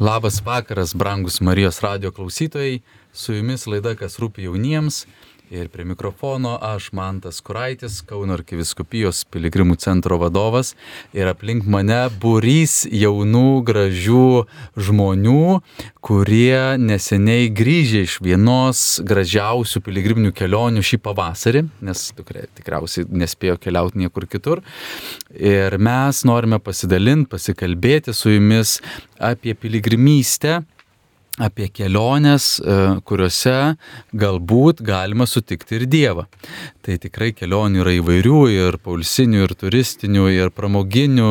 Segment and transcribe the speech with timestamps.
[0.00, 2.80] Labas vakaras, brangus Marijos radio klausytojai,
[3.12, 5.02] su jumis laida Kas rūpi jauniems
[5.50, 10.76] ir prie mikrofono aš Mantas Kuraitis, Kauno arkiviskupijos piligrimų centro vadovas
[11.16, 14.26] ir aplink mane būrys jaunų, gražių
[14.78, 15.44] žmonių,
[16.06, 24.30] kurie neseniai grįžė iš vienos gražiausių piligriminių kelionių šį pavasarį, nes tikriausiai nespėjo keliauti niekur
[24.30, 24.62] kitur.
[25.34, 28.78] Ir mes norime pasidalinti, pasikalbėti su jumis
[29.18, 30.60] apie piligrimystę
[31.40, 32.76] apie keliones, e,
[33.06, 33.56] kuriuose
[34.16, 36.26] galbūt galima sutikti ir Dievą.
[36.84, 41.30] Tai tikrai kelionių yra įvairių, ir paulsinių, ir turistinių, ir pramoginių,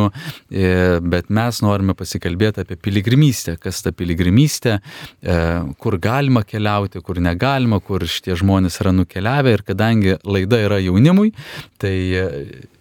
[0.50, 4.80] e, bet mes norime pasikalbėti apie piligrimystę, kas ta piligrimystė,
[5.22, 5.38] e,
[5.78, 11.34] kur galima keliauti, kur negalima, kur šitie žmonės yra nukeliavę ir kadangi laida yra jaunimui,
[11.78, 11.96] tai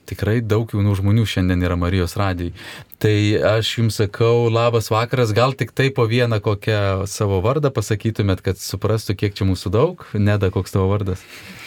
[0.09, 2.55] tikrai daug jaunų žmonių šiandien yra Marijos radijai.
[3.03, 3.15] Tai
[3.53, 8.59] aš jums sakau, labas vakaras, gal tik tai po vieną kokią savo vardą pasakytumėt, kad
[8.59, 10.05] suprastų, kiek čia mūsų daug.
[10.19, 11.23] Neda, koks tavo vardas?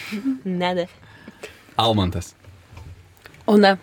[0.62, 0.88] Neda.
[1.80, 2.34] Almantas.
[3.48, 3.76] Una.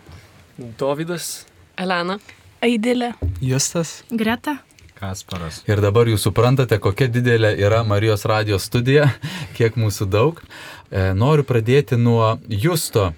[0.80, 1.48] Dovydas.
[1.80, 2.20] Elena.
[2.62, 3.14] Aidilė.
[3.42, 4.02] Justas.
[4.12, 4.60] Greta.
[5.00, 5.62] Kasparas.
[5.70, 9.08] Ir dabar jūs suprantate, kokia didelė yra Marijos radijos studija,
[9.58, 10.42] kiek mūsų daug.
[10.92, 13.14] E, noriu pradėti nuo Justo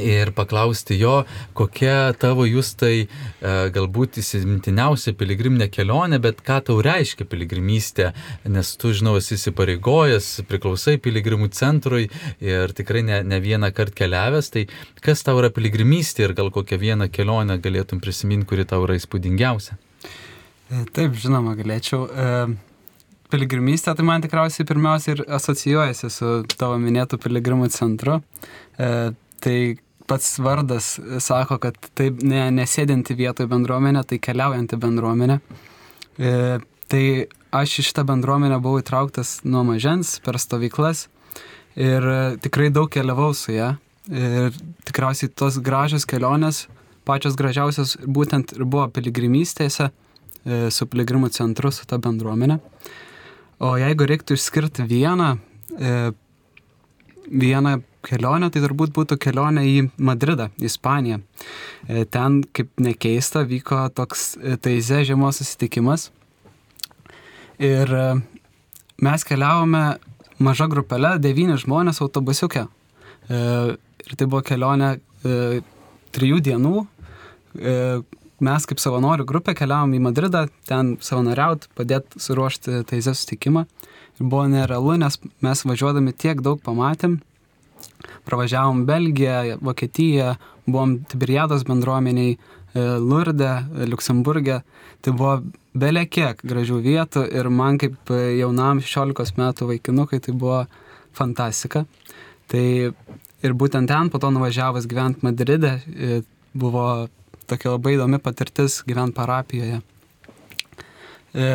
[0.00, 1.22] ir paklausti jo,
[1.56, 3.08] kokia tavo justai e,
[3.74, 8.12] galbūt įsimintiniausia piligriminė kelionė, bet ką tau reiškia piligrimystė,
[8.48, 12.08] nes tu, žinau, esi įsipareigojęs, priklausai piligrimų centrui
[12.40, 14.66] ir tikrai ne, ne vieną kartą keliavęs, tai
[15.04, 19.76] kas tau yra piligrimystė ir gal kokią vieną kelionę galėtum prisiminti, kuri tau yra įspūdingiausia?
[20.72, 22.06] E, taip, žinoma, galėčiau.
[22.08, 22.70] E
[23.32, 28.18] piligrimystė, tai man tikriausiai pirmiausia ir asocijuojasi su tavo minėtų piligrimų centru.
[29.42, 29.76] E, tai
[30.06, 35.38] pats vardas sako, kad tai ne, nesėdinti vietoje bendruomenė, tai keliaujanti bendruomenė.
[36.18, 36.58] E,
[36.90, 37.04] tai
[37.54, 41.06] aš į šitą bendruomenę buvau įtrauktas nuo mažens per stovyklas
[41.76, 42.04] ir
[42.44, 43.74] tikrai daug keliavau su ją.
[44.12, 44.50] Ir
[44.88, 46.66] tikriausiai tos gražios kelionės,
[47.06, 49.92] pačios gražiausios būtent ir buvo piligrimystėse e,
[50.74, 52.58] su piligrimų centru, su ta bendruomenė.
[53.62, 55.36] O jeigu reiktų išskirti vieną,
[55.78, 55.94] e,
[57.30, 61.20] vieną kelionę, tai turbūt būtų kelionė į Madridą, Ispaniją.
[61.86, 66.10] E, ten, kaip nekeista, vyko toks e, taize žiemos susitikimas.
[67.62, 68.06] Ir e,
[69.02, 69.84] mes keliavome
[70.42, 72.66] maža grupelė, devyni žmonės autobusiuke.
[73.30, 74.96] Ir tai buvo kelionė
[76.12, 76.80] trijų dienų.
[78.42, 83.62] Mes kaip savanorių grupė keliavom į Madridą, ten savanoriaut, padėti suruošti taize susitikimą.
[84.18, 87.20] Ir buvo nerealu, nes mes važiuodami tiek daug pamatėm,
[88.26, 90.34] Pravažiavom Belgiją, Vokietiją,
[90.66, 93.52] buvom Tiberiados bendruomeniai, e, Lurde,
[93.90, 94.62] Luksemburgė.
[95.02, 95.34] Tai buvo
[95.74, 100.64] belė kiek gražių vietų ir man kaip jaunam 16 metų vaikinukui tai buvo
[101.16, 101.84] fantastika.
[102.48, 102.66] Tai
[103.42, 106.20] ir būtent ten po to nuvažiavus gyventi Madride e,
[106.54, 107.08] buvo
[107.50, 109.80] tokia labai įdomi patirtis gyventi parapijoje.
[111.32, 111.50] E,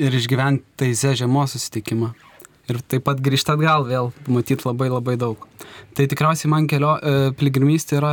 [0.00, 2.14] ir išgyventi taize žiemos susitikimą
[2.70, 5.42] ir taip pat grįžti atgal vėl, matyti labai labai daug.
[5.96, 8.12] Tai tikriausiai man kelio, e, piligrimystė yra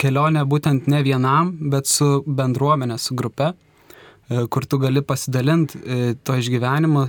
[0.00, 6.02] kelionė būtent ne vienam, bet su bendruomenė, su grupe, e, kur tu gali pasidalinti e,
[6.24, 7.06] to išgyvenimu,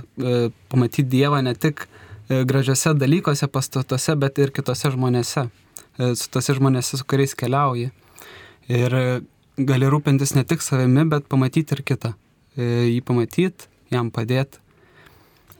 [0.72, 1.86] pamatyti Dievą ne tik
[2.28, 5.44] gražiose dalykuose, pastatuose, bet ir kitose žmonėse,
[6.16, 7.90] su tose žmonėse, su kuriais keliauji.
[8.72, 8.96] Ir
[9.60, 12.14] gali rūpintis ne tik savimi, bet pamatyti ir kitą.
[12.56, 14.63] Jį pamatyti, jam padėti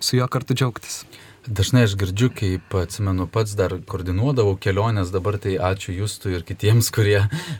[0.04, 1.04] su juo kartu džiaugtis.
[1.44, 6.88] Dažnai aš girdžiu, kaip atsimenu pats dar koordinuodavau keliones, dabar tai ačiū Justui ir kitiems,
[6.94, 7.18] kurie,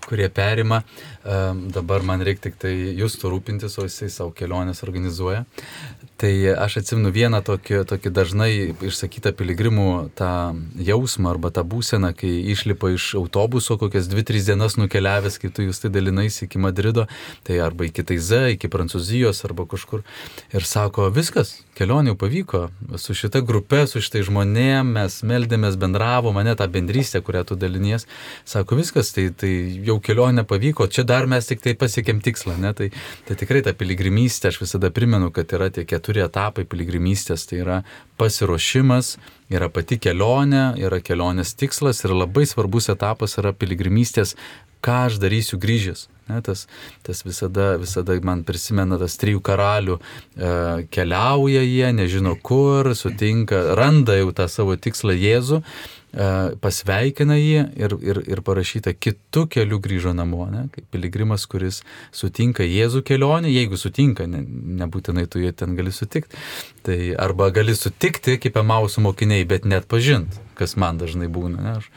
[0.09, 0.81] kurie perima.
[1.21, 5.45] Um, dabar man reikia tik tai Justų rūpintis, o jisai savo keliones organizuoja.
[6.17, 6.31] Tai
[6.63, 8.51] aš atsimenu vieną tokį, tokį dažnai
[8.87, 15.41] išsakytą piligrimų tą jausmą arba tą būseną, kai išlipa iš autobuso kokias 2-3 dienas nukeliavęs,
[15.43, 17.09] kai tu jūs tai dalinais iki Madrido,
[17.43, 20.05] tai arba iki Taize, iki Prancūzijos arba kažkur.
[20.55, 22.63] Ir sako, viskas, kelionė jau pavyko
[23.03, 28.07] su šita grupe, su šitai žmonėm, mes meldėmės, bendravo, mane tą bendrystę, kurią tu dalinies,
[28.47, 29.51] sako viskas, tai, tai
[29.91, 32.71] jau kelionė pavyko, čia dar mes tik tai pasiekėm tikslą, ne?
[32.79, 32.91] Tai,
[33.27, 37.79] tai tikrai ta piligrimystė, aš visada primenu, kad yra tie keturi etapai piligrimystės, tai yra
[38.21, 39.17] pasiruošimas,
[39.49, 44.37] yra pati kelionė, yra kelionės tikslas ir labai svarbus etapas yra piligrimystės,
[44.85, 46.11] ką aš darysiu grįžęs.
[46.29, 46.67] Ne, tas,
[47.05, 49.99] tas visada, visada man prisimena tas trijų karalių,
[50.37, 50.53] e,
[50.93, 55.63] keliauja jie, nežino kur, sutinka, randa jau tą savo tikslą Jėzų
[56.63, 60.67] pasveikina jį ir, ir, ir parašyta, kitų kelių grįžo namo, ne?
[60.75, 61.83] kaip piligrimas, kuris
[62.15, 64.45] sutinka Jėzų kelionę, jeigu sutinka, ne,
[64.83, 66.39] nebūtinai tu jį ten gali sutikti,
[66.87, 71.65] tai arba gali sutikti kaip emausų mokiniai, bet net pažint, kas man dažnai būna.
[71.65, 71.77] Ne?
[71.81, 71.91] Aš,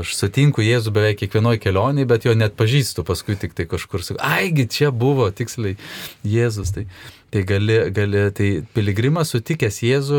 [0.00, 4.22] aš sutinku Jėzų beveik kiekvienoje kelionėje, bet jo net pažįstu, paskui tik tai kažkur sakau,
[4.24, 5.78] aigi čia buvo tiksliai
[6.26, 6.74] Jėzus.
[6.74, 6.88] Tai,
[7.34, 10.18] Tai gali, gali, tai piligrimas sutikęs Jėzų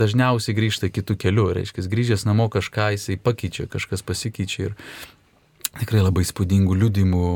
[0.00, 4.78] dažniausiai grįžta kitų kelių, reiškia, grįžęs namo kažką jisai pakeičia, kažkas pasikeičia ir
[5.80, 7.26] tikrai labai spūdingų liudimų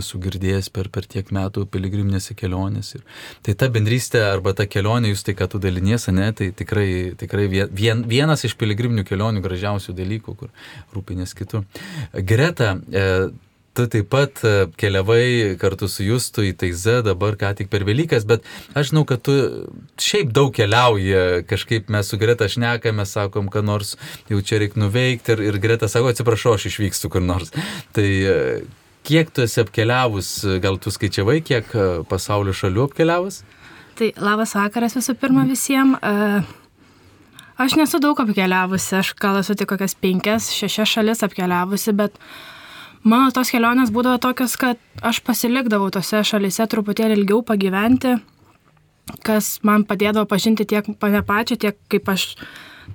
[0.00, 3.02] esu girdėjęs per, per tiek metų piligriminėse kelionėse.
[3.46, 6.88] Tai ta bendrystė arba ta kelionė, jūs tai, ką tu daliniesi, ne, tai tikrai,
[7.20, 10.52] tikrai vien, vienas iš piligriminių kelionių gražiausių dalykų, kur
[10.96, 11.64] rūpinės kitų.
[12.26, 13.06] Greta, e,
[13.74, 18.26] tu taip pat e, keliavai kartu su Justu į Taizę dabar ką tik per Velykas,
[18.28, 19.36] bet aš žinau, kad tu
[20.00, 23.96] šiaip daug keliauji, kažkaip mes su Greta šnekame, sakom, kad nors
[24.30, 27.54] jau čia reikia nuveikti ir, ir Greta sako, atsiprašau, aš išvykstu kur nors.
[27.96, 28.36] Tai e,
[29.06, 33.42] kiek tu esi apkeliavus, gal tu skaičiavai, kiek e, pasaulio šalių apkeliavus?
[34.00, 36.00] Tai labas vakaras visų pirma visiems.
[37.60, 42.14] Aš nesu daug apkeliavusi, aš gal esu tik kokias penkias, šešias šalis apkeliavusi, bet
[43.00, 48.18] Mano tos kelionės būdavo tokios, kad aš pasilikdavau tose šalise truputėlį ilgiau pagyventi,
[49.24, 52.34] kas man padėdavo pažinti tiek mane pačią, tiek kaip aš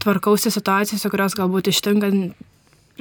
[0.04, 2.12] tvarkausi situacijose, kurios galbūt ištinka,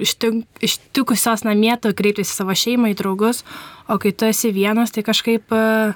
[0.01, 3.43] ištink, ištikusios namie, tu kreiptis į savo šeimą, į draugus,
[3.89, 5.93] o kai tu esi vienas, tai kažkaip uh,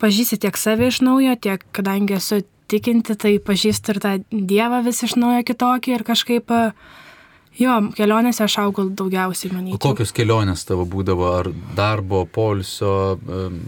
[0.00, 2.40] pažįsti tiek save iš naujo, tiek kadangi esu
[2.72, 6.72] tikinti, tai pažįstu ir tą Dievą vis iš naujo kitokį ir kažkaip uh,
[7.58, 9.80] Jo, kelionėse aš augau daugiausiai, manyčiau.
[9.80, 13.18] O kokios kelionės tavo būdavo, ar darbo, polsio?
[13.26, 13.58] Um...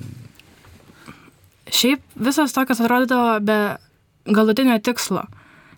[1.71, 3.59] Šiaip visos tokios atrodydavo be
[4.31, 5.25] galutinio tikslo.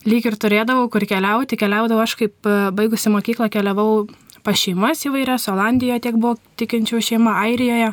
[0.04, 4.04] Lyg ir turėdavau kur keliauti, keliaudavau aš kaip e, baigusi mokyklą, keliavau
[4.44, 7.92] pa šeimas įvairias, Olandijoje tiek buvo tikinčių šeima, Airijoje.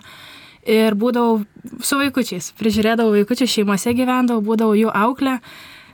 [0.70, 1.44] Ir būdavau
[1.86, 5.38] su vaikučiais, prižiūrėdavau vaikučių šeimose gyvendavau, būdavau jų auklė.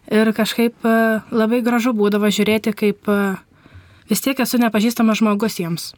[0.10, 0.96] Ir kažkaip e,
[1.36, 3.36] labai gražu būdavo žiūrėti, kaip uh,
[4.10, 5.94] vis tiek esu nepažįstamas žmogus jiems.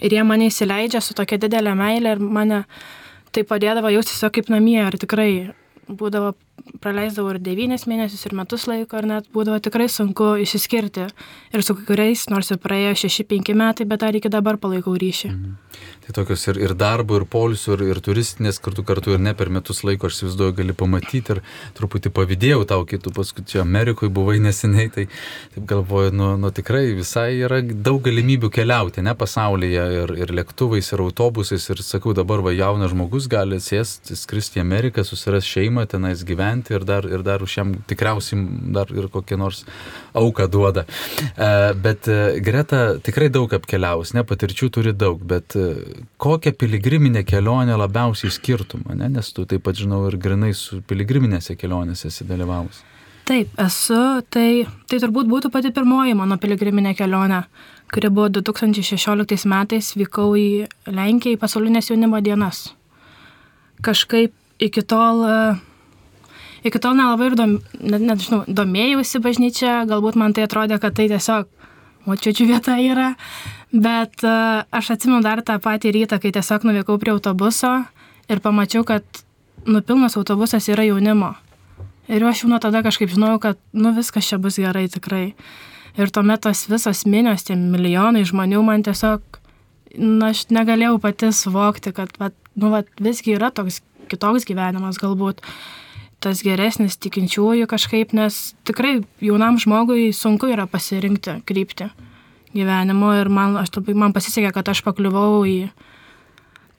[0.00, 2.62] Ir jie mane įsileidžia su tokia didelė meilė ir mane
[3.32, 5.30] tai padėdavo jaustis tiesiog kaip namie ir tikrai
[5.88, 6.34] būdavo
[6.82, 11.08] praleisdavau ir devynis mėnesius, ir metus laiko, ir net būdavo tikrai sunku išsiskirti.
[11.52, 15.32] Ir su kuriais, nors ir praėjo 6-5 metai, bet dar iki dabar palaikau ryšį.
[15.32, 15.58] Mhm.
[16.02, 19.50] Tai tokios ir, ir darbo, ir polisio, ir, ir turistinės kartu kartu, ir ne per
[19.54, 21.40] metus laiko, aš įsivaizduoju, gali pamatyti ir
[21.78, 25.06] truputį pavydėjau tau, kai tu paskui čia Amerikoje buvai neseniai, tai
[25.54, 30.90] taip galvoju, nu, nu tikrai visai yra daug galimybių keliauti, ne pasaulyje, ir, ir lėktuvais,
[30.92, 35.86] ir autobusais, ir sakau, dabar va jaunas žmogus gali sėsti, skristi į Ameriką, susiras šeimą,
[35.90, 38.42] tenais gyventi ir dar, ir dar už jam tikriausiai
[38.74, 39.64] dar ir kokią nors
[40.14, 40.84] auką duoda.
[40.84, 45.72] E, bet e, Greta tikrai daug apkeliaus, ne patirčių turi daug, bet e,
[46.22, 49.08] kokią piligriminę kelionę labiausiai skirtum, ne?
[49.16, 52.82] nes tu taip pat žinau ir grinai su piligriminėse kelionėse esi dalyvavus.
[53.22, 53.98] Taip, esu,
[54.34, 57.44] tai, tai turbūt būtų pati pirmoji mano piligriminė kelionė,
[57.94, 60.46] kuri buvo 2016 metais, vykau į
[60.90, 62.64] Lenkiją į pasaulinės jaunimo dienas.
[63.86, 65.22] Kažkaip iki tol,
[66.64, 70.96] iki tol nelabai ir dom, net, net, žinau, domėjausi bažnyčia, galbūt man tai atrodė, kad
[70.98, 71.50] tai tiesiog
[72.06, 73.12] močiučių vieta yra,
[73.72, 77.70] Bet uh, aš atsimenu dar tą patį rytą, kai tiesiog nuvykau prie autobuso
[78.28, 79.02] ir pamačiau, kad
[79.64, 81.32] nupilnas autobusas yra jaunimo.
[82.12, 85.32] Ir aš jau nuo tada kažkaip žinojau, kad nu viskas čia bus gerai tikrai.
[85.96, 89.24] Ir tuomet tos visos minios, tie milijonai žmonių man tiesiog,
[89.96, 93.80] na, aš negalėjau pati suvokti, kad, va, nu, va, visgi yra toks
[94.12, 95.40] kitoks gyvenimas galbūt
[96.22, 101.90] tas geresnis tikinčiųjų kažkaip, nes tikrai jaunam žmogui sunku yra pasirinkti kryptį
[102.52, 105.58] gyvenimo ir man, aš, man pasisekė, kad aš pakliuvau į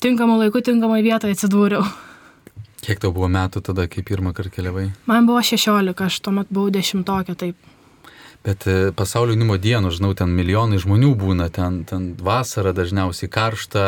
[0.03, 1.85] tinkamą laiku, tinkamą vietą atsidūriau.
[2.83, 4.89] Kiek tau buvo metų tada, kai pirmą kartą keliavai?
[5.07, 7.69] Man buvo 16, aš tuomet buvau dešimtokė, taip.
[8.43, 13.83] Bet e, pasaulio jaunimo dienų, žinau, ten milijonai žmonių būna, ten, ten vasara dažniausiai karšta,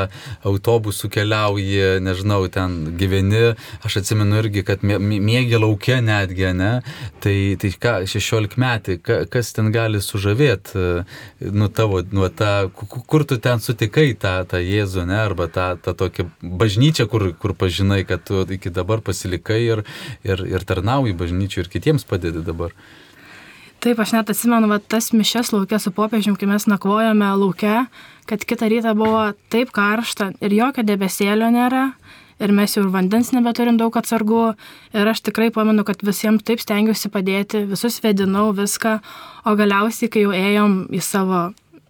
[0.47, 6.71] autobusų keliauji, nežinau, ten gyveni, aš atsimenu irgi, kad mėgi laukia netgi, ne?
[7.19, 12.55] Tai, tai ką, 16 metai, ka, kas ten gali sužavėti, e, nu tavo, nu ta,
[12.79, 15.19] kur tu ten sutikai tą, tą Jėzų, ne?
[15.19, 19.87] Arba tą, tą tokią bažnyčią, kur, kur pažinai, kad tu iki dabar pasilikai ir,
[20.23, 22.71] ir, ir tarnauji bažnyčių ir kitiems padedi dabar.
[23.83, 27.85] Taip, aš net atsimenu, va, tas mišes laukia su popiežium, kai mes nakvojame laukia,
[28.29, 31.89] kad kitą rytą buvo taip karšta ir jokio debesėlio nėra.
[32.43, 34.55] Ir mes jau ir vandens nebeturim daug atsargų.
[34.91, 38.97] Ir aš tikrai pamenu, kad visiems taip stengiausi padėti, visus vedinau viską.
[39.47, 41.45] O galiausiai, kai jau ėjom į savo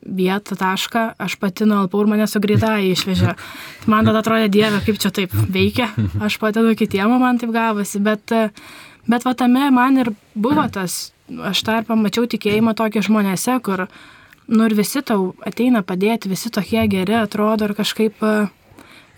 [0.06, 3.34] vietą, tašką, aš pati nualpau ir mane su greitai išvežė.
[3.82, 5.90] Tai man tada atrodė, dieve, kaip čia taip veikia,
[6.22, 8.36] aš padedu kitiem, man taip gavosi, bet,
[9.10, 13.86] bet va tame man ir buvo tas, aš tą ir pamačiau tikėjimą tokį žmonėse, kur,
[14.48, 18.24] nu ir visi tau ateina padėti, visi tokie geri atrodo ir kažkaip,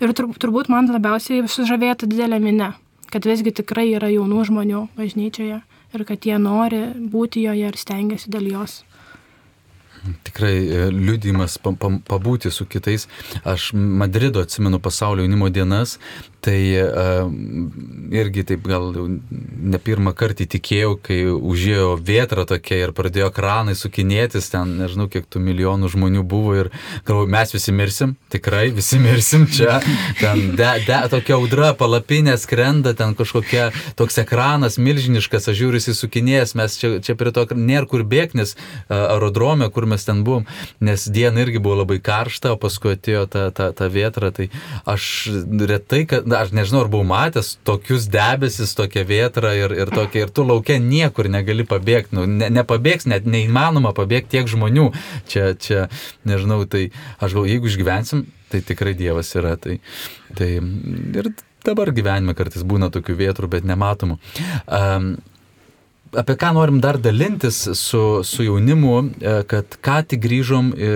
[0.00, 2.72] ir tur, turbūt man labiausiai sužavėta didelė minė,
[3.12, 5.62] kad visgi tikrai yra jaunų žmonių bažnyčioje
[5.94, 8.82] ir kad jie nori būti joje ir stengiasi dėl jos.
[10.24, 13.08] Tikrai e, liudimas pabūti su kitais.
[13.44, 15.98] Aš Madrido atsimenu pasaulio jaunimo dienas
[16.38, 17.30] Tai uh,
[18.14, 18.92] irgi taip gal
[19.28, 25.26] ne pirmą kartą įtikėjau, kai užėjo vėtra tokia ir pradėjo kranai sukinėtis, ten nežinau, kiek
[25.26, 26.70] tų milijonų žmonių buvo ir
[27.08, 29.80] galvoju, mes visi mirsim, tikrai visi mirsim čia,
[30.20, 35.98] ten de, de, tokia audra, palapinė skrenda, ten kažkokia toks ekranas milžiniškas, aš žiūriu, jis
[36.04, 40.46] sukinėjęs, mes čia, čia prie to nėra kur bėgnis uh, aerodrome, kur mes ten buvom,
[40.78, 44.52] nes diena irgi buvo labai karšta, o paskui atėjo ta, ta, ta vėtra, tai
[44.86, 45.10] aš
[45.66, 50.26] retai, kad na, aš nežinau, ar buvau matęs tokius debesis, tokią vėtrą ir, ir, tokia,
[50.26, 54.90] ir tu laukia niekur negali pabėgti, nu, ne, nepabėgs, net neįmanoma pabėgti tiek žmonių.
[55.30, 55.86] Čia, čia,
[56.28, 59.56] nežinau, tai aš galvoju, jeigu išgyvensim, tai tikrai Dievas yra.
[59.60, 59.78] Tai,
[60.38, 61.32] tai ir
[61.66, 64.20] dabar gyvenime kartais būna tokių vietrų, bet nematomų.
[64.66, 65.16] Um,
[66.16, 70.90] apie ką norim dar dalintis su, su jaunimu, e, kad ką tik grįžom e,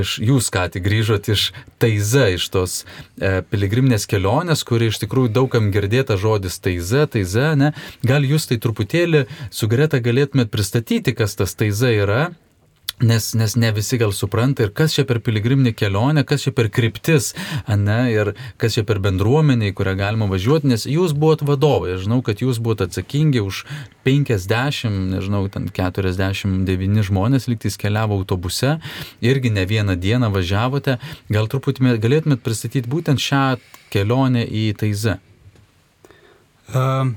[0.00, 2.76] iš, jūs ką tik grįžot iš Taiza, iš tos
[3.20, 7.72] e, piligriminės kelionės, kuri iš tikrųjų daugam girdėta žodis Taiza, Taiza, ne?
[8.06, 12.30] Gal jūs tai truputėlį su Greta galėtumėt pristatyti, kas tas Taiza yra
[13.00, 16.66] Nes, nes ne visi gal supranta ir kas čia per piligriminį kelionę, kas čia per
[16.68, 17.30] kryptis,
[17.68, 22.04] ne, ir kas čia per bendruomenė, į kurią galima važiuoti, nes jūs buvot vadovai, aš
[22.04, 23.62] žinau, kad jūs buvot atsakingi už
[24.04, 28.76] 50, nežinau, ten 49 žmonės liktais keliavo autobuse,
[29.24, 30.98] irgi ne vieną dieną važiavote,
[31.32, 33.44] gal truputį galėtumėt pristatyti būtent šią
[33.88, 35.16] kelionę į Taizę.
[36.70, 37.16] Um.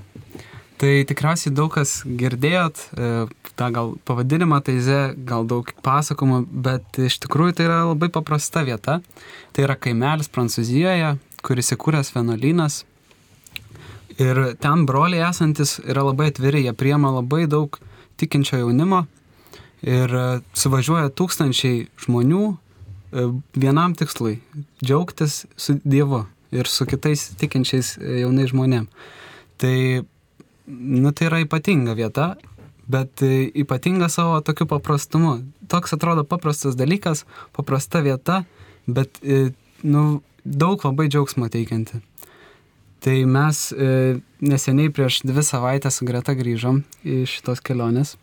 [0.84, 3.10] Tai tikriausiai daug kas girdėjot, e,
[3.56, 8.98] tą gal pavadinimą Taize, gal daug pasakomų, bet iš tikrųjų tai yra labai paprasta vieta.
[9.56, 12.82] Tai yra kaimelis Prancūzijoje, kuris įkūręs vienuolynas.
[14.20, 17.80] Ir ten broliai esantis yra labai atviri, jie priema labai daug
[18.20, 19.06] tikinčio jaunimo
[19.88, 24.42] ir e, suvažiuoja tūkstančiai žmonių e, vienam tikslui-
[24.84, 28.92] džiaugtis su Dievu ir su kitais tikinčiais jaunais žmonėmis.
[29.64, 30.04] Tai
[30.66, 32.34] nu, tai yra ypatinga vieta,
[32.88, 35.38] bet e, ypatinga savo tokiu paprastumu.
[35.72, 38.44] Toks atrodo paprastas dalykas, paprasta vieta,
[38.88, 39.52] bet e,
[39.84, 42.02] nu, daug labai džiaugsmo teikianti.
[43.04, 48.18] Tai mes e, neseniai prieš dvi savaitės su Greta grįžom iš šitos kelionės.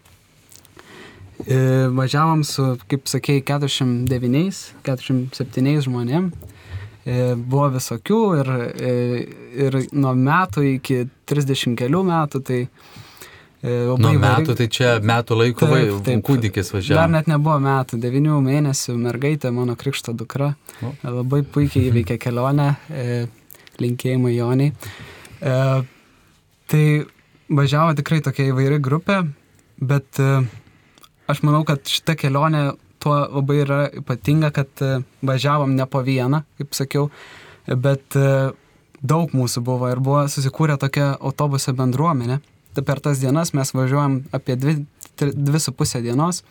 [1.41, 6.27] Važiavom su, kaip sakėjai, 49, 47 žmonėm
[7.35, 8.91] buvo visokių ir, e,
[9.67, 15.69] ir nuo metų iki 30 kelių metų, tai e, Nuo metų, tai čia metų laiko
[15.71, 16.99] taip, taip, kūdikis važiavo.
[17.01, 20.93] Dar net nebuvo metų, 9 mėnesių mergaitė, mano krikšto dukra, o.
[21.05, 23.25] labai puikiai įveikė kelionę, e,
[23.81, 24.75] linkėjimai Joniai.
[25.41, 25.57] E,
[26.71, 26.85] tai
[27.51, 29.23] važiavo tikrai tokia įvairi grupė,
[29.81, 30.31] bet e,
[31.31, 36.43] aš manau, kad šita kelionė tuo labai yra ypatinga, kad e, važiavom ne po vieną,
[36.61, 37.09] kaip sakiau,
[37.67, 38.53] bet e,
[39.01, 42.41] daug mūsų buvo ir buvo susikūrę tokia autobusų bendruomenė.
[42.77, 44.77] Tai per tas dienas mes važiuojam apie dvi,
[45.19, 46.45] dvi su pusę dienos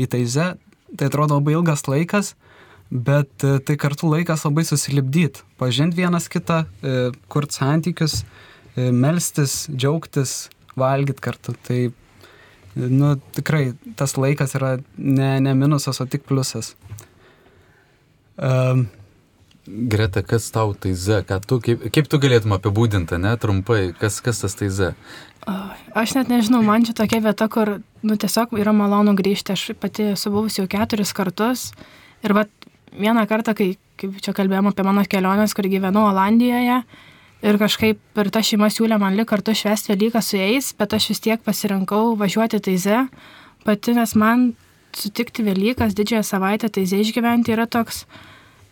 [0.00, 0.54] į Taize.
[0.96, 2.34] Tai atrodo labai ilgas laikas,
[2.90, 6.62] bet e, tai kartu laikas labai susilipdyti, pažinti vienas kitą,
[7.32, 8.20] kurti santykius,
[8.76, 10.36] melstis, džiaugtis,
[10.78, 11.56] valgyti kartu.
[11.66, 11.80] Tai
[12.76, 16.74] nu, tikrai tas laikas yra ne, ne minusas, o tik pliusas.
[18.36, 18.86] Um,
[19.66, 24.54] Greta, kas tau taize, tu, kaip, kaip tu galėtum apibūdinti, ne, trumpai, kas, kas tas
[24.54, 24.92] taize?
[25.96, 30.12] Aš net nežinau, man čia tokia vieta, kur, nu, tiesiog yra malonu grįžti, aš pati
[30.12, 31.72] esu buvusi jau keturis kartus
[32.22, 32.46] ir va
[32.94, 38.20] vieną kartą, kai, kaip čia kalbėjom apie mano keliones, kur gyvenau Olandijoje, uh, Ir kažkaip
[38.20, 41.42] ir ta šeima siūlė man lik kartu švęsti Velyką su jais, bet aš vis tiek
[41.44, 43.02] pasirinkau važiuoti Taize
[43.66, 44.54] pati, nes man
[44.96, 48.06] sutikti Velykas didžiąją savaitę Taize išgyventi yra toks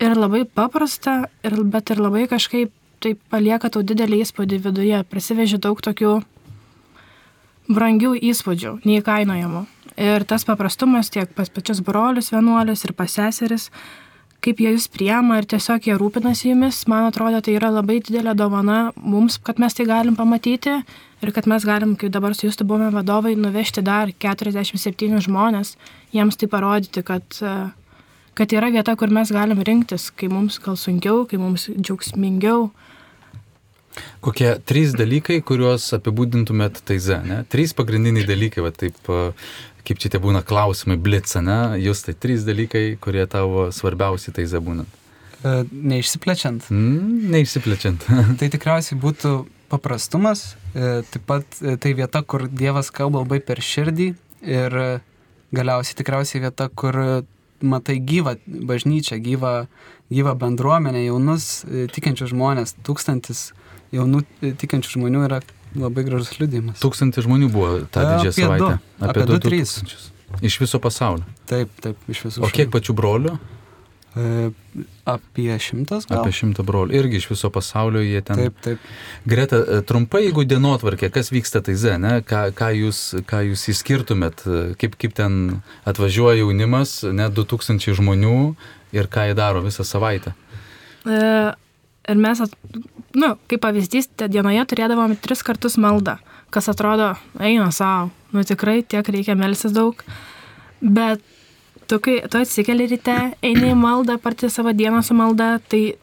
[0.00, 2.72] ir labai paprasta, ir, bet ir labai kažkaip
[3.04, 6.14] tai palieka tau didelį įspūdį viduje, prasiveži daug tokių
[7.68, 9.64] brangių įspūdžių, neįkainojamų.
[10.00, 13.68] Ir tas paprastumas tiek pas pačius brolius vienuolius ir pas seseris
[14.44, 18.34] kaip jie jūs priema ir tiesiog jie rūpinasi jumis, man atrodo, tai yra labai didelė
[18.36, 20.76] dovana mums, kad mes tai galim pamatyti
[21.24, 25.74] ir kad mes galim, kaip dabar su jūsų buvome vadovai, nuvežti dar 47 žmonės,
[26.12, 27.40] jiems tai parodyti, kad,
[28.36, 32.68] kad yra vieta, kur mes galim rinktis, kai mums gal sunkiau, kai mums džiaugsmingiau.
[34.24, 37.44] Kokie trys dalykai, kuriuos apibūdintumėt taize, ne?
[37.50, 39.28] Trys pagrindiniai dalykai, va taip, a,
[39.84, 41.76] kaip čia tie būna klausimai, blitz, ne?
[41.80, 44.86] Jūs tai trys dalykai, kurie tavo svarbiausi taize būna.
[45.44, 46.70] E, Neišsiplečiant.
[46.72, 48.06] Mm, neišsiplečiant.
[48.40, 49.34] Tai tikriausiai būtų
[49.68, 54.08] paprastumas, e, taip pat e, tai vieta, kur Dievas kalba labai per širdį
[54.48, 54.76] ir
[55.54, 56.96] galiausiai tikriausiai vieta, kur
[57.64, 59.52] matai gyvą bažnyčią, gyvą,
[60.12, 61.64] gyvą bendruomenę, jaunus
[61.94, 63.46] tikinčius žmonės, tūkstantis
[63.94, 64.24] jaunų
[64.60, 65.40] tikinčių žmonių yra
[65.78, 66.80] labai gražus liudimas.
[66.82, 68.68] Tūkstantį žmonių buvo tą didžiąją apie du.
[68.68, 68.78] savaitę.
[69.10, 69.74] Apie du, trys.
[69.78, 70.10] tūkstančius.
[70.42, 71.26] Iš viso pasaulio.
[71.50, 72.42] Taip, taip, iš visų.
[72.46, 73.34] O kiek pačių brolių?
[74.14, 74.50] E,
[75.10, 76.22] apie šimtas gal.
[76.22, 76.94] Apie šimtą brolių.
[76.94, 78.38] Irgi iš viso pasaulio jie ten.
[78.38, 78.84] Taip, taip.
[79.26, 82.20] Greta, e, trumpai, jeigu dienotvarkė, kas vyksta taize, ne?
[82.26, 85.40] Ką, ką, jūs, ką jūs įskirtumėt, e, kaip, kaip ten
[85.90, 88.38] atvažiuoja jaunimas, net 2000 žmonių
[88.94, 90.36] ir ką jie daro visą savaitę.
[91.04, 91.18] E,
[92.08, 92.40] ir mes,
[93.14, 96.18] nu, kaip pavyzdys, dienoje turėdavom tris kartus maldą,
[96.54, 100.00] kas atrodo, eina savo, nu tikrai tiek reikia melsis daug,
[100.80, 101.22] bet
[101.88, 105.96] tu, kai tu atsikeli ryte, eini į maldą, parti savo dieną su malda, tai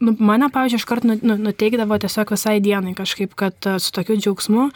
[0.00, 4.16] nu, mane, pavyzdžiui, iškart nu, nu, nuteikdavo tiesiog visai dienai kažkaip, kad uh, su tokiu
[4.18, 4.70] džiaugsmu,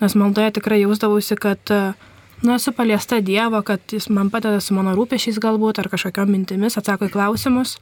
[0.00, 2.08] nes maldoje tikrai jausdavausi, kad uh,
[2.42, 6.78] nu, esu paliesta Dievo, kad jis man padeda su mano rūpešiais galbūt ar kažkokiam mintimis,
[6.80, 7.76] atsako į klausimus.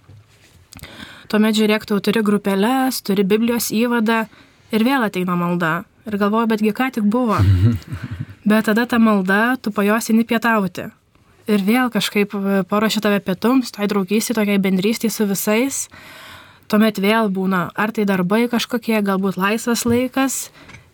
[1.28, 4.23] Tuomet žiūrėk, tu turi grupelės, turi Biblijos įvadą
[4.73, 5.82] ir vėl ateina malda.
[6.08, 7.37] Ir galvoju, betgi ką tik buvo.
[8.49, 10.87] Bet tada ta malda, tu po jos eini pietauti.
[11.49, 15.82] Ir vėl kažkaip e, paruošia tave pietums, tai draugysi, tokiai bendrystė su visais.
[16.73, 20.38] Tuomet vėl būna, ar tai darbai kažkokie, galbūt laisvas laikas.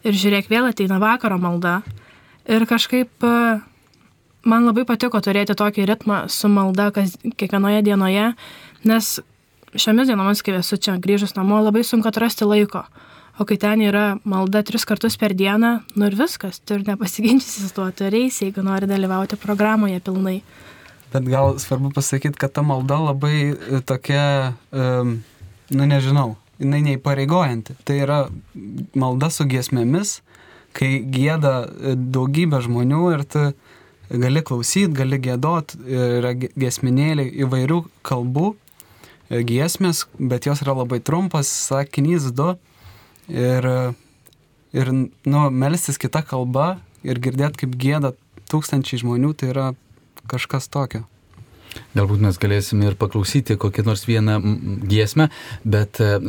[0.02, 1.76] Ir žiūrėk, vėl ateina vakaro malda.
[2.50, 3.36] Ir kažkaip e,
[4.50, 8.32] man labai patiko turėti tokį ritmą su malda kas, kiekvienoje dienoje,
[8.82, 9.12] nes
[9.76, 12.84] šiomis dienomis, kai esu čia grįžus namo, labai sunku atrasti laiko.
[13.38, 17.64] O kai ten yra malda tris kartus per dieną, nu ir viskas, tu ir nepasiginčysi
[17.66, 20.36] su tuo, tu reisi, jeigu nori dalyvauti programoje pilnai.
[21.14, 25.16] Bet gal svarbu pasakyti, kad ta malda labai e, tokia, um,
[25.74, 27.74] nu nežinau, jinai neįpareigojanti.
[27.86, 28.20] Tai yra
[28.94, 30.20] malda su giesmėmis,
[30.74, 33.44] kai gėda e, daugybė žmonių ir tu
[34.14, 38.52] gali klausyti, gali gėdot, yra gi- giesminėliai įvairių kalbų,
[39.30, 42.54] giesmės, bet jos yra labai trumpas, sakinys du.
[43.28, 43.66] Ir,
[44.76, 48.12] ir nu, melstis kita kalba ir girdėti, kaip gėda
[48.52, 49.66] tūkstančiai žmonių, tai yra
[50.30, 51.04] kažkas tokio.
[51.94, 54.36] Galbūt mes galėsime ir paklausyti kokią nors vieną
[54.86, 55.28] giesmę,
[55.66, 56.20] bet e,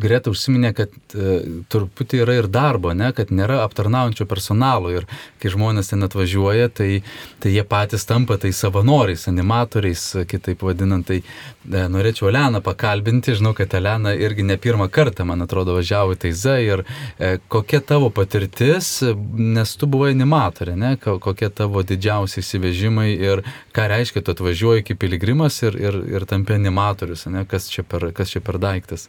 [0.00, 1.40] Greta užsiminė, kad e,
[1.72, 5.06] truputį yra ir darbo, ne, kad nėra aptarnaujančio personalo ir
[5.42, 7.02] kai žmonės ten atvažiuoja, tai,
[7.42, 11.06] tai jie patys tampa tai savanoriais, animatoriais, kitaip vadinant.
[11.10, 16.14] Tai e, norėčiau Eleną pakalbinti, žinau, kad Elena irgi ne pirmą kartą, man atrodo, važiavo
[16.16, 18.92] į Taizą ir e, kokia tavo patirtis,
[19.36, 23.44] nes tu buvai animatorė, ne, Ko- kokie tavo didžiausi įsivežimai ir
[23.76, 28.10] ką reiškia, tu atvažiuoji kaip piligrimas ir, ir, ir tampi animatorius, ne, kas čia per,
[28.16, 29.08] kas čia per daiktas.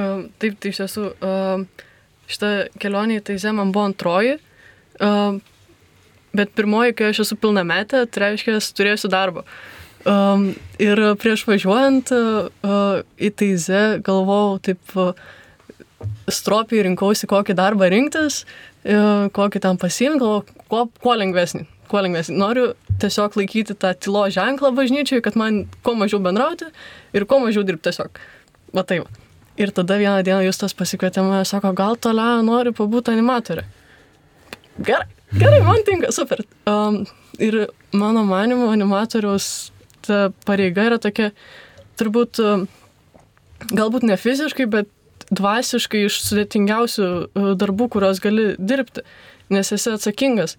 [0.00, 1.06] Taip, tai iš tiesų,
[2.30, 4.38] šita kelionė į Taizę man buvo antroji,
[6.36, 9.44] bet pirmoji, kai aš esu pilna metė, tai reiškia, turėsiu darbą.
[10.08, 15.10] Um, ir prieš važiuojant uh, į Taizę galvojau taip uh,
[16.32, 18.46] stropiai rinkausi, kokį darbą rinktis,
[18.88, 21.66] uh, kokį tam pasiimti, galvojau, kuo, kuo lengvesnį.
[21.92, 22.38] Kuo lengvesnį.
[22.40, 22.70] Noriu
[23.02, 26.70] tiesiog laikyti tą tylo ženklą bažnyčiai, kad man kuo mažiau bendrauti
[27.12, 28.22] ir kuo mažiau dirbti tiesiog.
[28.72, 29.29] Va tai va.
[29.60, 33.66] Ir tada vieną dieną jūs tas pasikvietė mane, sako, gal toliau nori pabūti animatorė.
[34.80, 36.40] Gerai, gerai, man tinka, super.
[36.70, 37.02] Um,
[37.36, 39.70] ir mano manimo animatoriaus
[40.06, 41.28] ta pareiga yra tokia,
[42.00, 42.40] turbūt,
[43.68, 44.88] galbūt ne fiziškai, bet
[45.30, 49.04] dvasiškai iš sudėtingiausių uh, darbų, kuriuos gali dirbti,
[49.52, 50.56] nes esi atsakingas.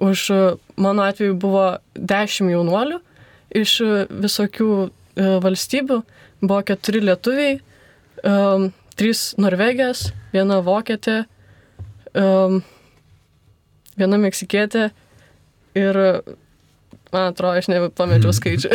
[0.00, 3.02] Už uh, mano atveju buvo dešimt jaunuolių
[3.60, 4.72] iš uh, visokių
[5.20, 5.96] valstybių,
[6.40, 7.58] buvo keturi lietuviai,
[8.26, 11.22] um, trys norvegės, viena vokietė,
[12.16, 12.60] um,
[13.98, 14.90] viena meksikietė
[15.78, 16.00] ir,
[17.12, 18.72] man atrodo, aš nepamečiau skaičių.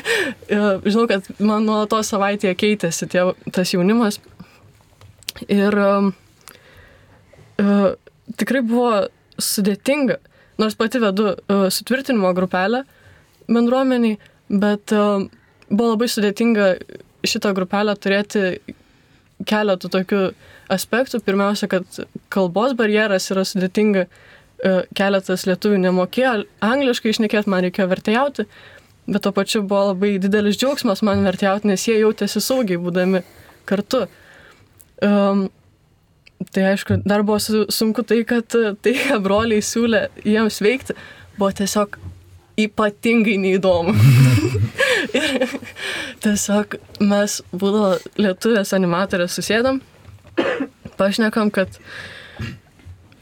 [0.88, 4.20] Žinau, kad man nuolatos savaitėje keitėsi tie, tas jaunimas.
[5.46, 6.12] Ir um,
[7.62, 7.90] uh,
[8.40, 8.92] tikrai buvo
[9.38, 10.18] sudėtinga,
[10.58, 12.82] nors pati vedu uh, sutvirtinimo grupelę
[13.48, 15.28] bendruomeniai, bet uh,
[15.68, 16.72] buvo labai sudėtinga
[17.26, 18.58] šitą grupelę turėti
[19.48, 20.22] keletų tokių
[20.72, 21.20] aspektų.
[21.24, 22.00] Pirmiausia, kad
[22.32, 28.48] kalbos barjeras yra sudėtinga, e, keletas lietuvių nemokėjo angliškai išnekėti, man reikėjo vertėjauti.
[29.08, 33.22] bet to pačiu buvo labai didelis džiaugsmas man vertėjauti, nes jie jautėsi saugiai būdami
[33.64, 34.02] kartu.
[35.00, 35.48] Um,
[36.52, 40.92] tai aišku, dar buvo su, sunku tai, kad tai, ką broliai siūlė jiems veikti,
[41.38, 41.96] buvo tiesiog
[42.58, 43.94] ypatingai neįdomu.
[45.14, 45.56] ir
[46.24, 49.80] tiesiog mes būdavo lietuvės animatorės susėdam,
[50.98, 51.80] pašnekam, kad,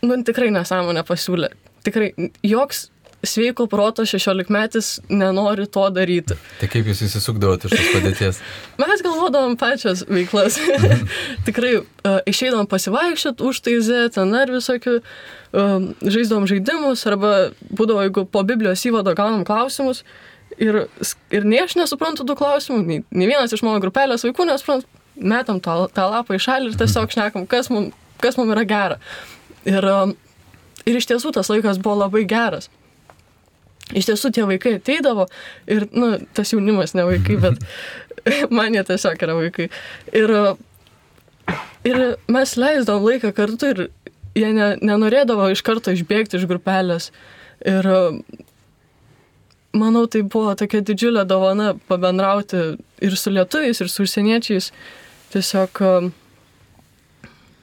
[0.07, 1.53] nu, tikrai nesąmonę pasiūlė.
[1.87, 2.12] Tikrai
[2.43, 2.89] joks
[3.27, 6.37] sveiko proto 16 metis nenori to daryti.
[6.61, 8.41] Tai kaip jūs įsisukdavote iš tos padėties?
[8.83, 10.59] Mes galvodavom pačias veiklas.
[11.49, 14.99] Tikrai uh, išeidom pasivaikščioti už tai Z, ten ar visokių,
[15.53, 17.35] um, žaisdavom žaidimus, arba
[17.71, 20.05] būdavo, jeigu po Biblijos įvado gaunam klausimus.
[20.62, 20.87] Ir,
[21.35, 25.61] ir nei aš nesuprantu tų klausimų, nei, nei vienas iš mano grupelės vaikų nesupranta, metam
[25.61, 28.97] tą, tą lapą į šalį ir tiesiog šnekam, kas mums mum yra gera.
[29.69, 30.14] Ir, um,
[30.88, 32.71] ir iš tiesų tas laikas buvo labai geras.
[33.95, 35.29] Iš tiesų tie vaikai ateidavo
[35.71, 37.61] ir, nu, tas jaunimas ne vaikai, bet
[38.57, 39.69] man jie tiesiog yra vaikai.
[40.16, 40.35] Ir,
[41.87, 43.87] ir mes leisdavom laiką kartu ir
[44.37, 47.12] jie ne, nenorėdavo iš karto išbėgti iš grupelės.
[47.66, 47.87] Ir
[49.79, 52.62] manau, tai buvo tokia didžiulė dovana pabendrauti
[53.05, 54.71] ir su lietuviais, ir su užsieniečiais.
[55.35, 55.83] Tiesiog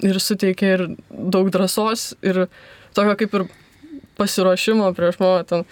[0.04, 2.46] ir suteikė ir daug drąsos, ir
[2.96, 3.46] tokio kaip ir
[4.20, 5.68] pasiruošimo prieš mano ten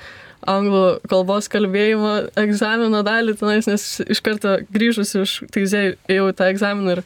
[0.49, 6.95] anglų kalbos kalbėjimo egzamino dalį tenais, nes iš karto grįžus iš teisėjų ėjau tą egzaminą
[6.97, 7.03] ir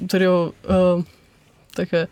[0.00, 1.02] turėjau uh,
[1.76, 2.06] tokią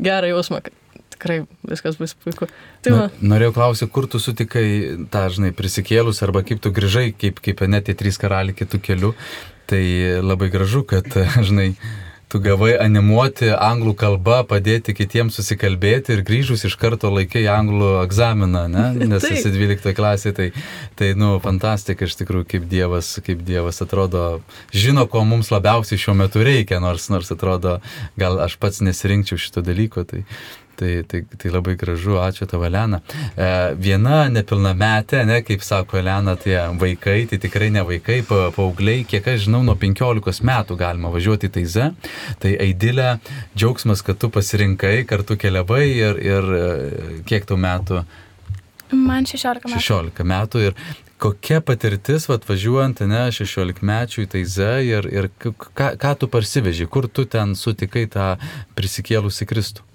[0.00, 0.76] gerą jausmą, kad
[1.20, 2.48] tikrai viskas bus puiku.
[2.80, 4.66] Tai Na, norėjau klausyti, kur tu sutikai
[5.12, 9.16] tą, žinai, prisikėlus arba kaip tu grįžai, kaip, kaip net tie trys karaliai kitų kelių.
[9.70, 9.82] Tai
[10.24, 11.06] labai gražu, kad,
[11.48, 11.74] žinai,
[12.30, 18.64] tu gavai animuoti anglų kalbą, padėti kitiems susikalbėti ir grįžus iš karto laikai anglų egzaminą,
[18.70, 18.86] ne?
[19.12, 19.36] nes Taip.
[19.38, 20.48] esi 12 klasė, tai,
[20.98, 24.24] tai, nu, fantastika iš tikrųjų, kaip Dievas, kaip Dievas atrodo,
[24.74, 27.78] žino, ko mums labiausiai šiuo metu reikia, nors, nors atrodo,
[28.20, 30.06] gal aš pats nesirinkčiau šito dalyko.
[30.06, 30.22] Tai,
[30.80, 33.02] Tai, tai, tai labai gražu, ačiū tavo Elena.
[33.36, 39.02] E, viena nepilnametė, ne, kaip sako Elena, tie vaikai, tai tikrai ne vaikai, pa, paaugliai,
[39.08, 41.90] kiek aš žinau, nuo 15 metų galima važiuoti į Taizę.
[42.40, 43.10] Tai Aidilė,
[43.52, 46.64] džiaugsmas, kad tu pasirinkai, kartu keliavai ir, ir e,
[47.28, 48.00] kiek tau metų?
[48.96, 49.84] Man 16 metų.
[49.84, 50.80] 16 metų ir
[51.20, 56.88] kokia patirtis, vad važiuojant, ne, 16 mečių į Taizę ir, ir ką, ką tu parsiveži,
[56.88, 58.32] kur tu ten sutikai tą
[58.80, 59.89] prisikėlusi Kristų?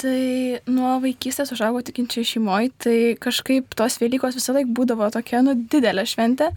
[0.00, 5.52] Tai nuo vaikystės užaugau tikinčiai šeimoje, tai kažkaip tos Velykos visą laiką būdavo tokia, nu,
[5.72, 6.48] didelė šventė.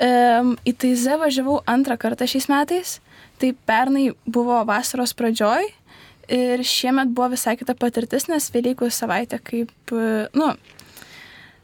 [0.00, 2.94] Um, į Taizę važiavau antrą kartą šiais metais,
[3.36, 5.68] tai pernai buvo vasaros pradžioj
[6.32, 9.92] ir šiemet buvo visai kita patirtis, nes Velykų savaitė kaip,
[10.40, 10.48] nu,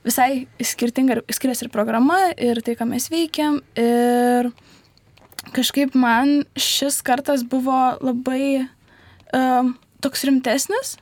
[0.05, 3.63] visai skirtinga, skiriasi ir programa, ir tai, ką mes veikiam.
[3.81, 4.51] Ir
[5.57, 8.67] kažkaip man šis kartas buvo labai
[9.33, 9.75] um,
[10.05, 10.99] toks rimtesnis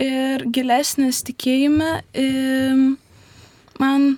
[0.00, 2.00] ir gilesnis tikėjime.
[2.18, 2.80] Ir
[3.80, 4.14] man.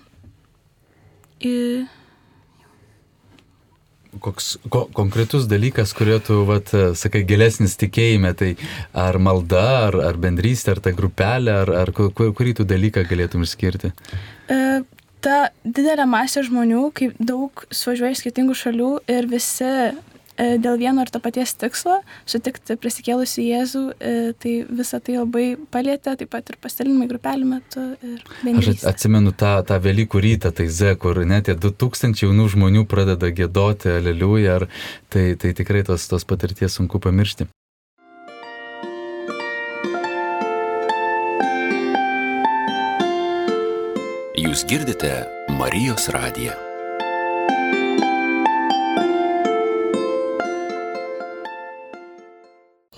[1.42, 1.90] Ir,
[4.22, 6.68] Koks ko, konkretus dalykas, kurio tu, vat,
[7.00, 8.50] sakai, gilesnis tikėjime, tai
[8.92, 13.42] ar malda, ar, ar bendrystė, ar ta grupelė, ar, ar kur, kurį tu dalyką galėtum
[13.46, 13.90] išskirti?
[14.52, 14.60] E,
[15.24, 19.72] ta didelė masė žmonių, kaip daug suvažiuoja iš skirtingų šalių ir visi
[20.38, 22.00] dėl vieno ir to paties tikslo-
[22.32, 27.96] sutikti prisikėlusi Jėzų, e, tai visą tai labai palėtė, taip pat ir pasidalinimai grupelį metu.
[28.58, 33.88] Aš atsimenu tą, tą Velykų rytą, tai Z, kur net 2000 jaunų žmonių pradeda gėdoti,
[33.98, 34.68] aleliuja,
[35.10, 37.46] tai, tai tikrai tos, tos patirties sunku pamiršti.
[44.42, 46.71] Jūs girdite Marijos radiją.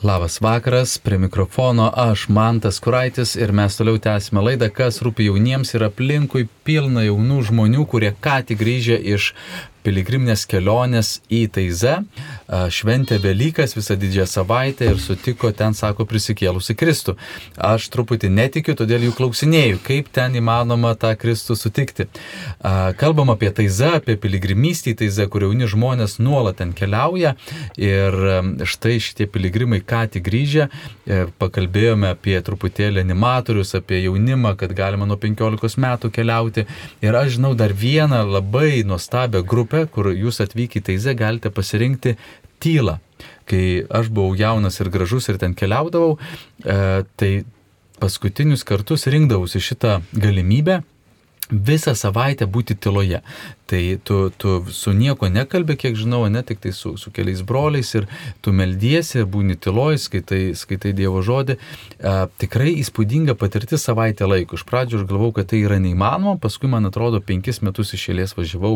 [0.04, 5.72] Labas vakaras, prie mikrofono aš Mantas Kuraitis ir mes toliau tęsime laidą, kas rūpi jauniems
[5.72, 9.30] ir aplinkui pilna jaunų žmonių, kurie ką tik grįžę iš
[9.84, 11.98] piligriminės kelionės į Taizę,
[12.72, 17.16] šventė Velykas visą didžiąją savaitę ir sutiko ten, sako, prisikėlusi Kristų.
[17.56, 22.08] Aš truputį netikiu, todėl jų klausinėjau, kaip ten įmanoma tą Kristų sutikti.
[23.00, 27.34] Kalbam apie Taizę, apie piligrimystį į Taizę, kur jauni žmonės nuolat ten keliauja
[27.80, 28.18] ir
[28.64, 35.08] štai šitie piligrimai ką tik grįžę, e, pakalbėjome apie truputėlį animatorius, apie jaunimą, kad galima
[35.08, 36.66] nuo 15 metų keliauti.
[37.04, 41.50] Ir aš žinau dar vieną labai nuostabią grupę grupę, kur jūs atvykę į Teizę galite
[41.50, 42.16] pasirinkti
[42.60, 42.98] tylą.
[43.46, 46.18] Kai aš buvau jaunas ir gražus ir ten keliaudavau,
[46.64, 47.44] e, tai
[48.00, 50.82] paskutinius kartus rinkdavausi šitą galimybę
[51.50, 53.20] visą savaitę būti tyloje.
[53.66, 57.94] Tai tu, tu su nieko nekalbė, kiek žinau, ne tik tai su, su keliais broliais
[57.96, 58.04] ir
[58.44, 61.56] tu meldiesi, būni tyloj, skaitai, skaitai Dievo žodį.
[61.56, 64.58] E, tikrai įspūdinga patirti savaitę laiko.
[64.58, 68.36] Iš pradžių aš galvau, kad tai yra neįmanoma, paskui man atrodo penkis metus iš eilės
[68.36, 68.74] važiavau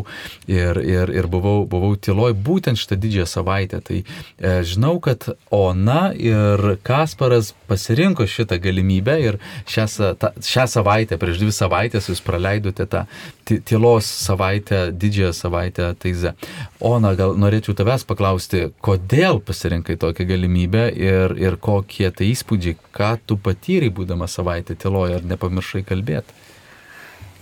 [0.48, 3.83] ir, ir, ir buvau, buvau tyloj būtent šitą didžiąją savaitę.
[3.85, 11.20] Tai e, žinau, kad Ona ir Kasparas pasirinko šitą galimybę ir šią, ta, šią savaitę,
[11.20, 13.05] prieš dvi savaitės jūs praleidote tą
[13.68, 16.32] tylos savaitę savaitę, didžiąją savaitę taize.
[16.80, 23.18] Ona, gal norėčiau tavęs paklausti, kodėl pasirinkai tokią galimybę ir, ir kokie tai įspūdžiai, ką
[23.26, 26.32] tu patyrai būdama savaitę tyloje, ar nepamiršai kalbėti?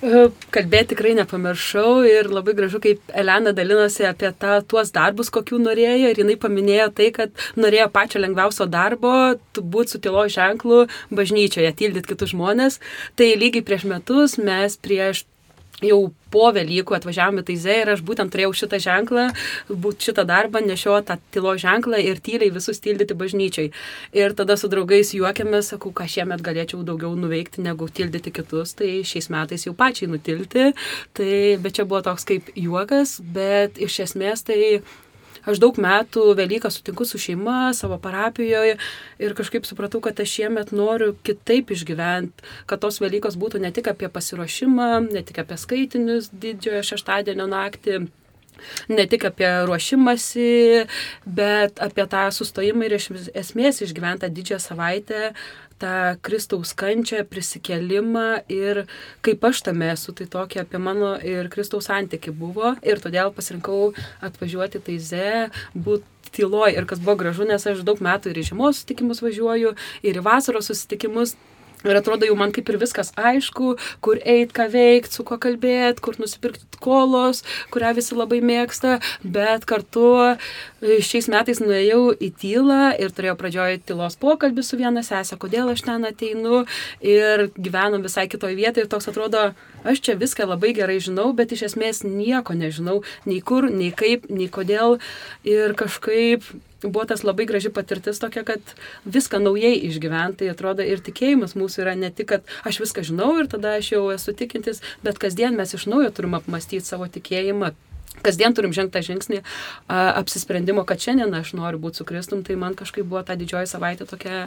[0.05, 5.61] E, kalbėti tikrai nepamiršau ir labai gražu, kaip Elena dalinosi apie tą, tuos darbus, kokių
[5.62, 11.72] norėjo ir jinai paminėjo tai, kad norėjo pačio lengviausio darbo, būti su tylo ženklu bažnyčioje,
[11.81, 12.79] tildyti kitus žmonės.
[13.16, 15.25] Tai lygiai prieš metus mes prieš
[15.85, 15.99] jau
[16.33, 19.27] po Velykų atvažiavome į Taizę ir aš būtent turėjau šitą ženklą,
[19.69, 23.71] būt šitą darbą, nešio tą tylo ženklą ir tyliai visus tildyti bažnyčiai.
[24.17, 29.01] Ir tada su draugais juokėmės, sakau, ką šiemet galėčiau daugiau nuveikti negu tildyti kitus, tai
[29.07, 30.71] šiais metais jau pačiai nutilti.
[31.17, 34.81] Tai, bet čia buvo toks kaip juokas, bet iš esmės tai
[35.47, 38.77] aš daug metų Velyką sutinku su šeima, savo parapijoje
[39.23, 43.89] ir kažkaip supratau, kad aš šiemet noriu kitaip išgyventi, kad tos Velykos būtų ne tik
[43.93, 48.07] apie pasiruošimą, ne tik apie skaitinius didžiojo šeštadienio naktį,
[48.88, 50.87] ne tik apie ruošimąsi,
[51.27, 55.33] bet apie tą sustojimą ir iš esmės išgyventą didžiąją savaitę,
[55.79, 58.85] tą Kristaus kančią, prisikelimą ir
[59.25, 62.75] kaip aš tame esu, tai tokia apie mano ir Kristaus santyki buvo.
[62.87, 63.92] Ir todėl pasirinkau
[64.25, 66.77] atvažiuoti Taize, būti tyloj.
[66.77, 70.25] Ir kas buvo gražu, nes aš daug metų ir į žiemos susitikimus važiuoju, ir į
[70.25, 71.37] vasaros susitikimus,
[71.85, 76.03] Ir atrodo jau man kaip ir viskas aišku, kur eit, ką veikti, su kuo kalbėti,
[76.03, 77.43] kur nusipirkti kolos,
[77.75, 83.81] kurią visi labai mėgsta, bet kartu e, šiais metais nuėjau į tylą ir turėjau pradžioje
[83.89, 86.65] tylos pokalbį su viena sesė, kodėl aš ten ateinu.
[87.05, 89.51] Ir gyvenom visai kitoje vietoje ir toks atrodo,
[89.87, 94.29] aš čia viską labai gerai žinau, bet iš esmės nieko nežinau, nei kur, nei kaip,
[94.33, 94.99] nei kodėl
[95.46, 96.46] ir kažkaip
[96.83, 98.61] buvo tas labai graži patirtis tokia, kad
[99.05, 103.33] viską naujai išgyventi, tai atrodo ir tikėjimas mūsų yra ne tik, kad aš viską žinau
[103.40, 107.72] ir tada aš jau esu tikintis, bet kasdien mes iš naujo turim apmastyti savo tikėjimą.
[108.25, 112.57] Kasdien turim žengti tą žingsnį a, apsisprendimo, kad šiandien aš noriu būti su Kristum, tai
[112.57, 114.46] man kažkaip buvo ta didžioji savaitė tokia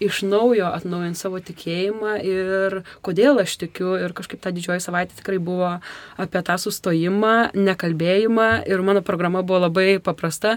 [0.00, 5.38] iš naujo atnaujinti savo tikėjimą ir kodėl aš tikiu ir kažkaip ta didžioji savaitė tikrai
[5.42, 5.76] buvo
[6.20, 10.56] apie tą sustojimą, nekalbėjimą ir mano programa buvo labai paprasta,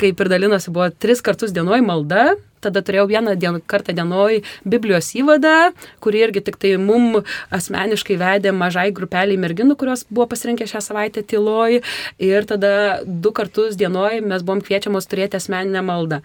[0.00, 5.12] kaip ir dalinosi, buvo tris kartus dienoj malda, tada turėjau vieną dien, kartą dienoj Biblijos
[5.18, 5.72] įvadą,
[6.04, 7.22] kurį irgi tik tai mum
[7.54, 11.80] asmeniškai vedė mažai grupeliai merginų, kurios buvo pasirinkę šią savaitę tyloj
[12.22, 16.22] ir tada du kartus dienoj mes buvom kviečiamos turėti asmeninę maldą.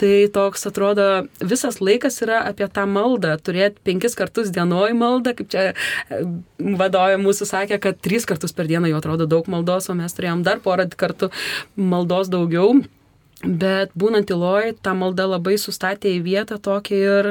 [0.00, 1.08] Tai toks atrodo,
[1.40, 6.20] visas laikas yra apie tą maldą, turėti penkis kartus dienoj maldą, kaip čia e,
[6.58, 10.44] vadovė mūsų sakė, kad tris kartus per dieną jau atrodo daug maldos, o mes turėjom
[10.46, 11.32] dar porą kartų
[11.76, 12.78] maldos daugiau.
[13.38, 17.28] Bet būnant tyloj, ta malda labai sustatė į vietą tokį ir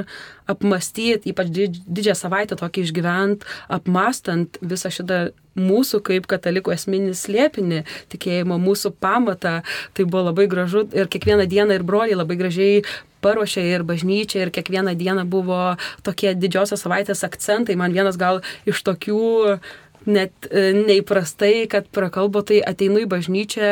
[0.47, 5.17] apmastyti, ypač didžiąją savaitę tokį išgyvent, apmastant visą šitą
[5.59, 7.81] mūsų kaip katalikų esminį slėpinį,
[8.13, 9.57] tikėjimo, mūsų pamatą.
[9.91, 12.85] Tai buvo labai gražu ir kiekvieną dieną ir broliai labai gražiai
[13.25, 15.75] paruošė ir bažnyčia ir kiekvieną dieną buvo
[16.07, 17.75] tokie didžiosios savaitės akcentai.
[17.75, 19.59] Man vienas gal iš tokių
[20.07, 23.71] net e, neįprastai, kad prakalbo, tai ateinu į bažnyčią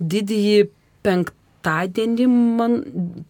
[0.00, 0.70] didįjį
[1.04, 1.35] penktą
[1.66, 2.78] penktadienį, man,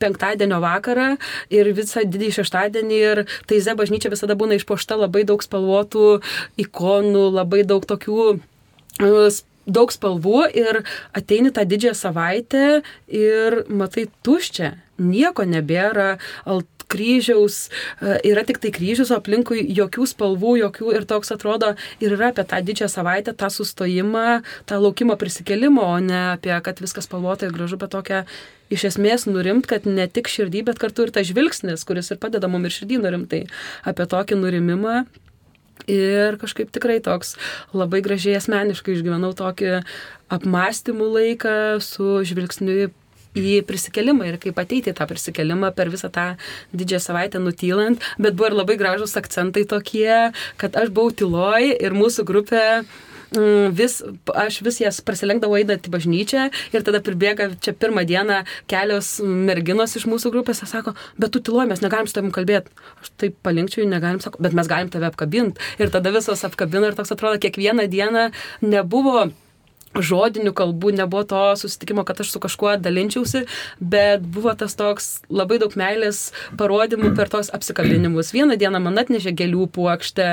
[0.00, 1.16] penktadienio vakarą
[1.50, 6.20] ir visą didį šeštadienį ir Taize bažnyčia visada būna išpošta labai daug spalvotų
[6.60, 8.36] ikonų, labai daug tokių
[9.00, 9.28] e,
[9.66, 10.82] daug spalvų ir
[11.16, 17.68] ateini tą didžiąją savaitę ir matai tuščią, nieko nebėra, alt kryžiaus,
[18.00, 22.30] e, yra tik tai kryžius, o aplinkui jokių spalvų, jokių ir toks atrodo ir yra
[22.32, 27.46] apie tą didžiąją savaitę, tą sustojimą, tą laukimą prisikelimą, o ne apie, kad viskas spalvota
[27.46, 28.24] ir gražu, bet tokia
[28.72, 32.50] iš esmės nurimt, kad ne tik širdį, bet kartu ir tas žvilgsnis, kuris ir padeda
[32.50, 33.46] mums ir širdį nurimtai,
[33.86, 35.04] apie tokį nurimimą.
[35.92, 37.34] Ir kažkaip tikrai toks
[37.76, 39.82] labai gražiai asmeniškai išgyvenau tokį
[40.32, 41.52] apmąstymų laiką
[41.84, 42.88] su žvilgsniu
[43.36, 46.28] į prisikelimą ir kaip ateiti į tą prisikelimą per visą tą
[46.76, 51.96] didžiąją savaitę nutylant, bet buvo ir labai gražus akcentai tokie, kad aš buvau tyloj ir
[51.96, 52.62] mūsų grupė
[53.36, 53.98] mm, vis,
[54.34, 59.96] aš vis jas prasilenkdavau eidant į bažnyčią ir tada pribėga čia pirmą dieną kelios merginos
[59.98, 62.72] iš mūsų grupės ir sako, bet tu tyloji, mes negalim su tavim kalbėti.
[63.02, 65.60] Aš taip palinkčiau, negalim, sako, bet mes galim tave apkabinti.
[65.82, 68.30] Ir tada visos apkabino ir toks atrodo, kiekvieną dieną
[68.64, 69.28] nebuvo
[70.04, 73.44] žodinių kalbų, nebuvo to susitikimo, kad aš su kažkuo dalinčiausi,
[73.80, 78.32] bet buvo tas toks labai daug meilės parodymų per tos apsikabinimus.
[78.36, 80.28] Vieną dieną man atnešė gėlių puokštę,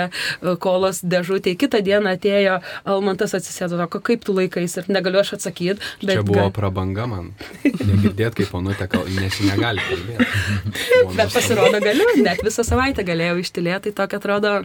[0.63, 5.82] kolos dėžutė, kitą dieną atėjo Almantas atsisėdo, sako, kaip tu laikais ir negaliu aš atsakyti.
[6.04, 7.34] Bet Čia buvo prabanga man.
[7.63, 10.30] Negirdėt, kaip ponutė, nes negali kalbėti.
[11.17, 14.56] bet pasirodo galiu, net visą savaitę galėjau ištilėti, tai tokia atrodo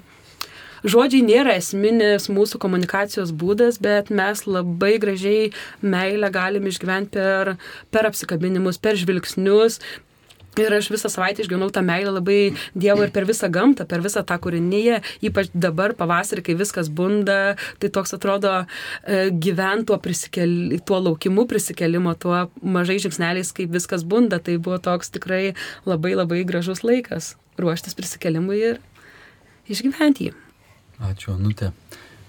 [0.85, 7.55] žodžiai nėra esminis mūsų komunikacijos būdas, bet mes labai gražiai meilę galim išgyventi per,
[7.91, 9.81] per apsikabinimus, per žvilgsnius,
[10.59, 12.38] Ir aš visą savaitę išgyvenau tą meilę labai
[12.75, 14.97] Dievo ir per visą gamtą, per visą tą kūrinyje,
[15.29, 22.17] ypač dabar pavasarį, kai viskas bunda, tai toks atrodo e, gyvent tuo, tuo laukimu prisikelimo,
[22.19, 25.55] tuo mažai žingsneliais, kaip viskas bunda, tai buvo toks tikrai
[25.87, 28.83] labai labai gražus laikas ruoštis prisikelimui ir
[29.71, 30.37] išgyventi jį.
[30.99, 31.71] Ačiū, Anutė.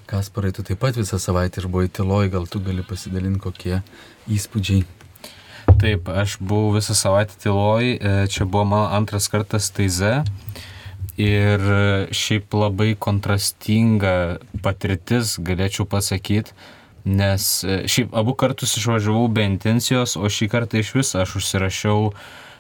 [0.09, 3.81] Kasparai, tu taip pat visą savaitę išbuvai tyloj, gal tu gali pasidalinti kokie
[4.29, 4.83] įspūdžiai.
[5.81, 10.23] Taip, aš buvau visą savaitę tyloj, e, čia buvo mano antras kartas taize
[11.19, 11.65] ir
[12.15, 16.53] šiaip labai kontrastinga patirtis, galėčiau pasakyti,
[17.05, 22.13] nes e, šiaip abu kartus išvažiavau be intencijos, o šį kartą iš viso aš užsirašiau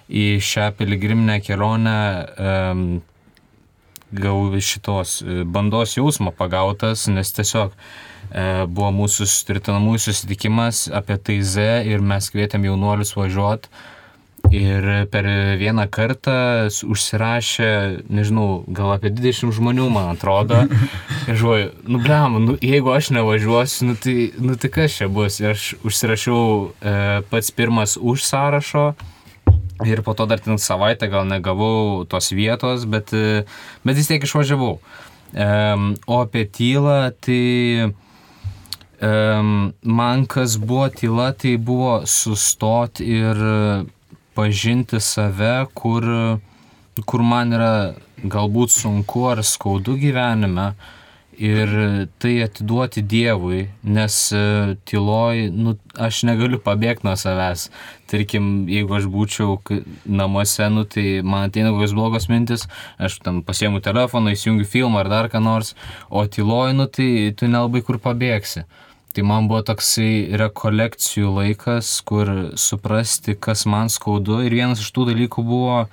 [0.09, 1.99] į šią piligriminę kelionę
[2.33, 2.85] um,
[4.11, 11.69] gal šitos e, bandos jausmo pagautas, nes tiesiog e, buvo mūsų sutritinamųjų susitikimas apie Taize
[11.87, 13.71] ir mes kvietėm jaunuolius važiuoti.
[14.55, 15.27] Ir per
[15.59, 16.33] vieną kartą
[16.89, 17.71] užsirašė,
[18.09, 20.63] nežinau, gal apie 20 žmonių, man atrodo.
[21.29, 25.37] Ir žuoju, nu blem, nu, jeigu aš nevažiuosiu, nu tai, nu tai kas čia bus.
[25.43, 26.41] Ir aš užsirašiau
[26.81, 26.95] e,
[27.29, 28.87] pats pirmas už sąrašo,
[29.87, 33.13] Ir po to dar ten savaitę gal negavau tos vietos, bet,
[33.85, 34.79] bet vis tiek išvažiavau.
[35.29, 37.93] Um, o apie tylą, tai
[38.99, 43.39] um, man kas buvo tyla, tai buvo sustoti ir
[44.35, 46.07] pažinti save, kur,
[47.05, 47.73] kur man yra
[48.19, 50.73] galbūt sunku ar skaudu gyvenime.
[50.73, 50.98] Uh,
[51.39, 51.69] ir
[52.19, 57.69] tai atiduoti Dievui, nes e, tyloj, nu, aš negaliu pabėgti nuo savęs.
[58.11, 59.55] Tarkim, jeigu aš būčiau
[60.03, 62.67] namuose, nu, tai man ateina kokios blogos mintis,
[62.99, 65.75] aš tam pasiemu telefoną, įsijungiu filmą ar dar ką nors,
[66.11, 68.67] o tyloj, nu, tai tu nelabai kur pabėgsi.
[69.15, 74.43] Tai man buvo toksai rekolekcijų laikas, kur suprasti, kas man skaudu.
[74.45, 75.85] Ir vienas iš tų dalykų buvo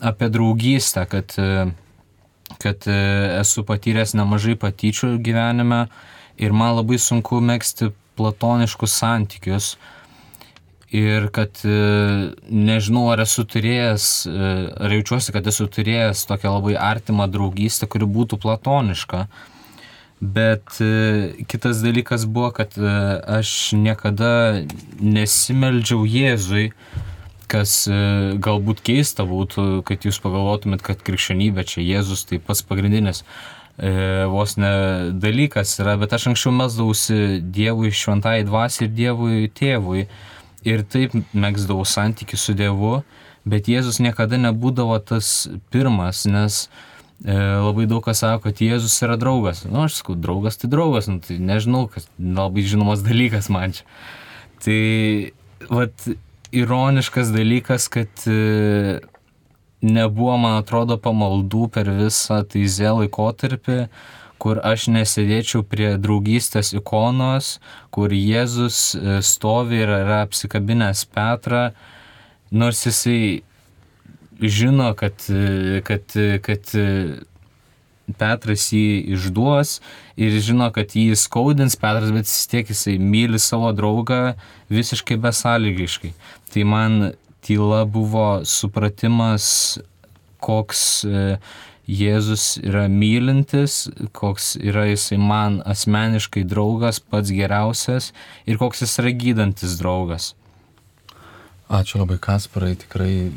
[0.00, 1.72] apie draugystę, kad uh,
[2.58, 2.96] kad e,
[3.40, 5.86] esu patyręs nemažai patyčių gyvenime
[6.40, 9.74] ir man labai sunku mėgsti platoniškus santykius.
[10.90, 11.74] Ir kad e,
[12.50, 14.50] nežinau, ar esu turėjęs, e,
[14.82, 19.28] ar jaučiuosi, kad esu turėjęs tokią labai artimą draugystę, kuri būtų platoniška.
[20.20, 20.76] Bet
[21.48, 24.66] kitas dalykas buvo, kad aš niekada
[25.00, 26.66] nesimeldžiau Jėzui,
[27.50, 28.00] kas e,
[28.42, 34.56] galbūt keista būtų, kad jūs pagalvotumėt, kad krikščionybė čia Jėzus tai pats pagrindinis e, vos
[34.60, 34.72] ne
[35.22, 40.06] dalykas yra, bet aš anksčiau mesdavausi Dievui šventai dvasiai ir Dievui tėvui
[40.66, 43.00] ir taip mėgsdavau santykių su Dievu,
[43.48, 46.62] bet Jėzus niekada nebūdavo tas pirmas, nes
[47.24, 49.64] e, labai daug kas sako, kad Jėzus yra draugas.
[49.66, 53.76] Na, nu, aš sakau, draugas tai draugas, nu, tai nežinau, kas labai žinomas dalykas man
[53.78, 53.88] čia.
[54.60, 54.80] Tai,
[55.72, 56.10] vat,
[56.52, 58.98] ironiškas dalykas, kad e,
[59.80, 63.78] nebuvo, man atrodo, pamaldų per visą taizę laikotarpį,
[64.40, 67.58] kur aš nesėdėčiau prie draugystės ikonos,
[67.94, 71.70] kur Jėzus e, stovi ir yra apsikabinęs Petrą,
[72.50, 73.42] nors jisai
[74.40, 76.74] žino, kad, e, kad, kad
[78.16, 79.78] Petras jį išduos
[80.20, 84.36] ir žino, kad jį skaudins Petras, bet vis tiek jisai myli savo draugą
[84.72, 86.12] visiškai besąlygiškai.
[86.50, 87.00] Tai man
[87.46, 89.78] tyla buvo supratimas,
[90.40, 91.24] koks e,
[91.90, 98.12] Jėzus yra mylintis, koks yra jisai man asmeniškai draugas, pats geriausias
[98.46, 100.34] ir koks jis yra gydantis draugas.
[101.70, 103.30] Ačiū labai Kasparai, tikrai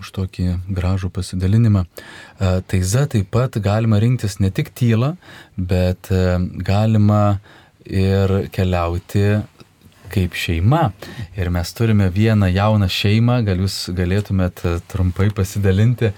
[0.00, 1.84] už tokį gražų pasidalinimą.
[1.84, 5.14] E, Taiza taip pat galima rinktis ne tik tylą,
[5.56, 7.38] bet e, galima
[7.84, 9.40] ir keliauti
[10.12, 10.88] kaip šeima.
[11.36, 16.12] Ir mes turime vieną jauną šeimą, gal jūs galėtumėt trumpai pasidalinti,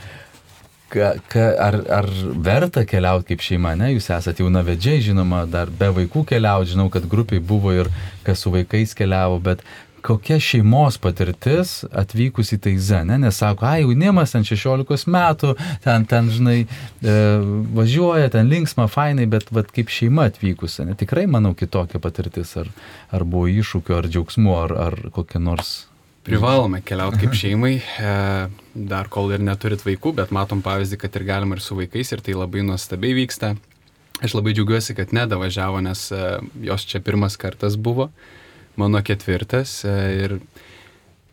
[0.90, 2.08] ka, ka, ar, ar
[2.44, 3.92] verta keliauti kaip šeima, ne?
[3.94, 7.90] Jūs esate jauna vedžiai, žinoma, dar be vaikų keliauti, žinau, kad grupiai buvo ir
[8.26, 9.64] kas su vaikais keliavo, bet
[10.04, 13.18] kokia šeimos patirtis atvykus į Taizę, ne?
[13.22, 15.52] Nes sako, ai, jaunimas ten 16 metų,
[15.84, 17.18] ten, ten, žinai, e,
[17.76, 20.96] važiuoja, ten linksma, fainai, bet vat, kaip šeima atvykusi, ne?
[20.98, 22.72] Tikrai, manau, kitokia patirtis, ar,
[23.12, 25.78] ar buvo iššūkių, ar džiaugsmų, ar, ar kokia nors
[26.20, 28.10] Privalome keliauti kaip šeimai, e,
[28.90, 32.20] dar kol ir neturit vaikų, bet matom pavyzdį, kad ir galima ir su vaikais ir
[32.20, 33.54] tai labai nuostabiai vyksta.
[34.20, 36.20] Aš labai džiaugiuosi, kad nedavažiavo, nes e,
[36.68, 38.10] jos čia pirmas kartas buvo,
[38.78, 40.36] mano ketvirtas e, ir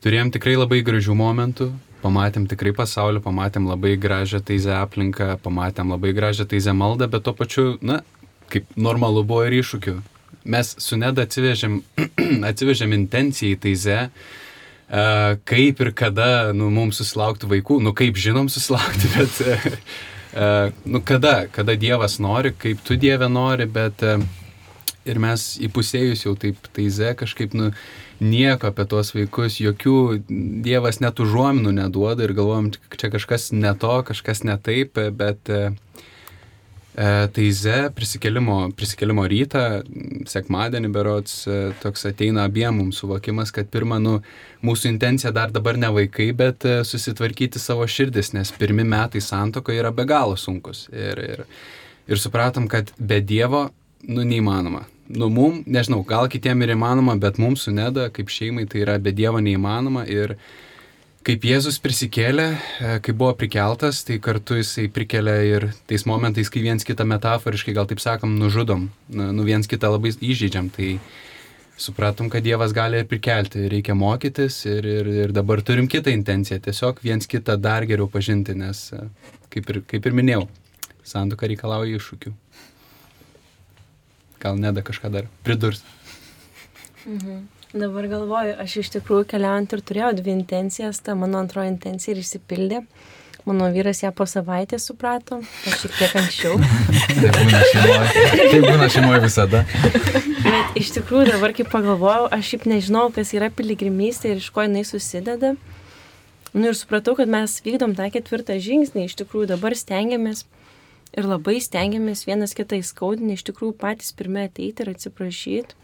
[0.05, 1.69] turėjom tikrai labai gražių momentų,
[2.03, 7.35] pamatėm tikrai pasaulį, pamatėm labai gražią taizę aplinką, pamatėm labai gražią taizę maldą, bet tuo
[7.38, 8.01] pačiu, na,
[8.53, 9.95] kaip normalu buvo ir iššūkių.
[10.47, 11.81] Mes su Neda atsivežėm,
[12.51, 14.01] atsivežėm intenciją į taizę,
[14.88, 21.01] Uh, kaip ir kada nu, mums susilaukti vaikų, nu kaip žinom susilaukti, bet uh, nu,
[21.03, 24.23] kada, kada Dievas nori, kaip tu Dieve nori, bet uh,
[25.08, 27.72] ir mes įpusėjus jau taip taize kažkaip nu,
[28.24, 29.97] nieko apie tuos vaikus, jokių
[30.66, 35.72] Dievas net užuominų neduoda ir galvojam, čia kažkas ne to, kažkas ne taip, bet uh,
[37.34, 39.84] Taize prisikelimo, prisikelimo rytą,
[40.26, 41.43] sekmadienį berots,
[41.84, 44.16] toks ateina abiem mums suvokimas, kad pirmą, nu,
[44.66, 49.93] mūsų intencija dar dabar ne vaikai, bet susitvarkyti savo širdis, nes pirmi metai santoko yra
[49.93, 50.88] be galo sunkus.
[50.89, 51.45] Ir, ir,
[52.10, 53.68] ir supratom, kad be Dievo,
[54.10, 54.88] nu, neįmanoma.
[55.08, 58.97] Nu, mum, nežinau, gal kitiem ir įmanoma, bet mums su Neda, kaip šeimai, tai yra
[58.99, 60.03] be Dievo neįmanoma.
[60.12, 60.34] Ir,
[61.28, 62.47] kaip Jėzus prisikėlė,
[63.05, 67.88] kai buvo prikeltas, tai kartu jisai prikelia ir tais momentais, kai viens kitą metaforiškai, gal
[67.88, 70.97] taip sakom, nužudom, nu viens kitą labai įžeidžiam, tai
[71.80, 76.60] supratom, kad Dievas gali ir prikelti, reikia mokytis ir, ir, ir dabar turim kitą intenciją,
[76.68, 78.89] tiesiog viens kitą dar geriau pažinti, nes,
[79.53, 80.47] kaip ir, kaip ir minėjau,
[81.08, 82.36] santuoka reikalauja iššūkių.
[84.41, 85.83] Gal neda kažką dar pridurs.
[87.05, 87.45] Mhm.
[87.73, 92.21] Dabar galvoju, aš iš tikrųjų keliaujant ir turėjau dvi intencijas, ta mano antroji intencija ir
[92.21, 92.83] išsipildė.
[93.47, 96.55] Mano vyras ją po savaitės suprato, aš šiek tiek anksčiau.
[97.21, 99.61] tai būna šeimoje, tai būna šeimoje visada.
[100.47, 104.63] Bet iš tikrųjų dabar, kai pagalvojau, aš šiaip nežinau, kas yra piligrimystė ir iš ko
[104.67, 105.53] jinai susideda.
[106.51, 110.43] Nu ir supratau, kad mes vykdom tą ketvirtą žingsnį, iš tikrųjų dabar stengiamės
[111.16, 115.78] ir labai stengiamės vienas kitą įskaudinti, iš tikrųjų patys pirmie ateiti ir atsiprašyti.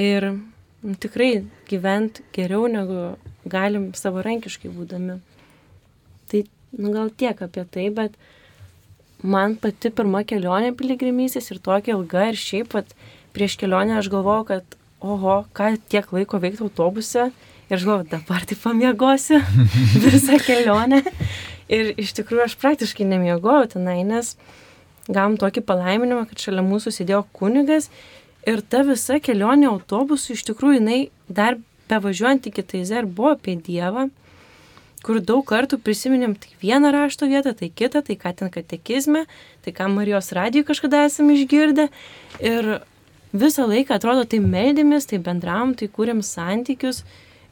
[0.00, 3.14] Ir nu, tikrai gyventi geriau negu
[3.48, 5.18] galim savarankiškai būdami.
[6.30, 6.44] Tai
[6.78, 8.16] nu, gal tiek apie tai, bet
[9.22, 12.96] man pati pirma kelionė piligrimystės ir tokia ilga ir šiaip pat
[13.36, 18.44] prieš kelionę aš galvojau, kad oho, ką tiek laiko veikti autobuse ir aš galvoju, dabar
[18.48, 19.40] tai pamiegosiu
[20.04, 21.02] visą kelionę.
[21.72, 24.34] Ir iš tikrųjų aš praktiškai nemiegojau tenai, nes
[25.08, 27.90] gavom tokį palaiminimą, kad šalia mūsų sėdėjo kunigas
[28.44, 30.98] Ir ta visa kelionė autobusu iš tikrųjų jinai
[31.32, 31.56] dar
[31.88, 34.10] bevažiuojant iki Taizę ir buvo apie Dievą,
[35.04, 39.24] kur daug kartų prisiminėm tik vieną rašto vietą, tai kitą, tai ką ten katekizme,
[39.64, 41.88] tai ką Marijos radijoje kažkada esame išgirdę.
[42.44, 42.68] Ir
[43.32, 47.00] visą laiką atrodo, tai meldėmės, tai bendram, tai kūrėm santykius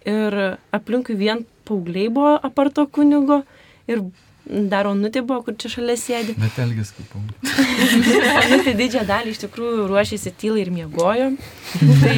[0.04, 0.36] ir
[0.76, 3.42] aplinkui vien paaugliai buvo aparto kunigo
[3.90, 4.04] ir
[4.42, 6.34] Dar Onutė buvo, kur čia šalia sėdi.
[6.34, 11.28] Bet elgis kaip Onutė didžiąją dalį iš tikrųjų ruošėsi tylai ir miegojo.
[11.78, 12.16] Tai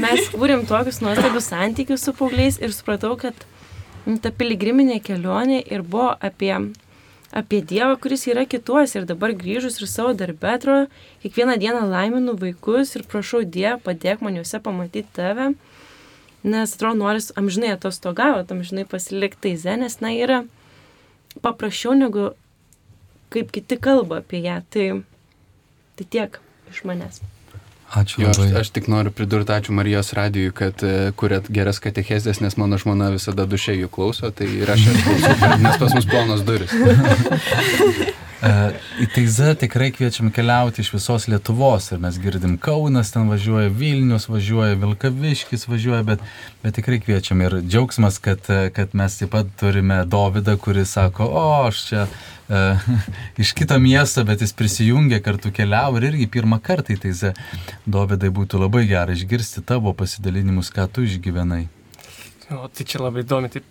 [0.00, 3.36] mes kūrėm tokius nuostabius santykius su paaugliais ir supratau, kad
[4.24, 6.54] ta piligriminė kelionė ir buvo apie,
[7.36, 10.88] apie Dievą, kuris yra kituos ir dabar grįžus ir savo darbę atrodo,
[11.20, 15.52] kiekvieną dieną laiminu vaikus ir prašau Dievą, padėk man juose pamatyti tave,
[16.42, 20.44] nes atrodo, noris amžinai atostogauti, amžinai pasilikti taize, nes na yra
[21.44, 22.30] paprasčiau negu
[23.30, 24.60] kaip kiti kalba apie ją.
[24.70, 24.86] Tai,
[25.98, 26.40] tai tiek
[26.72, 27.20] iš manęs.
[27.90, 28.22] Ačiū.
[28.22, 32.54] Jo, aš, aš tik noriu pridurti ačiū Marijos radijui, kad uh, kuriat geras katechezės, nes
[32.60, 36.70] mano žmona visada dušė jų klauso, tai ir aš klausau, nes pas mus plonos duris.
[38.40, 43.68] Uh, į Teizą tikrai kviečiam keliauti iš visos Lietuvos ir mes girdim Kaunas, ten važiuoja
[43.68, 46.22] Vilnius, važiuoja Vilkaviškis, važiuoja, bet,
[46.62, 51.42] bet tikrai kviečiam ir džiaugsmas, kad, kad mes taip pat turime Dovydą, kuris sako, o
[51.66, 52.88] aš čia uh,
[53.44, 57.34] iš kito miesto, bet jis prisijungė kartu keliavo ir irgi pirmą kartą į Teizą.
[57.84, 61.66] Dovydai būtų labai gera išgirsti tavo pasidalinimus, ką tu išgyvenai.
[62.56, 63.68] O tai čia labai įdomi, taip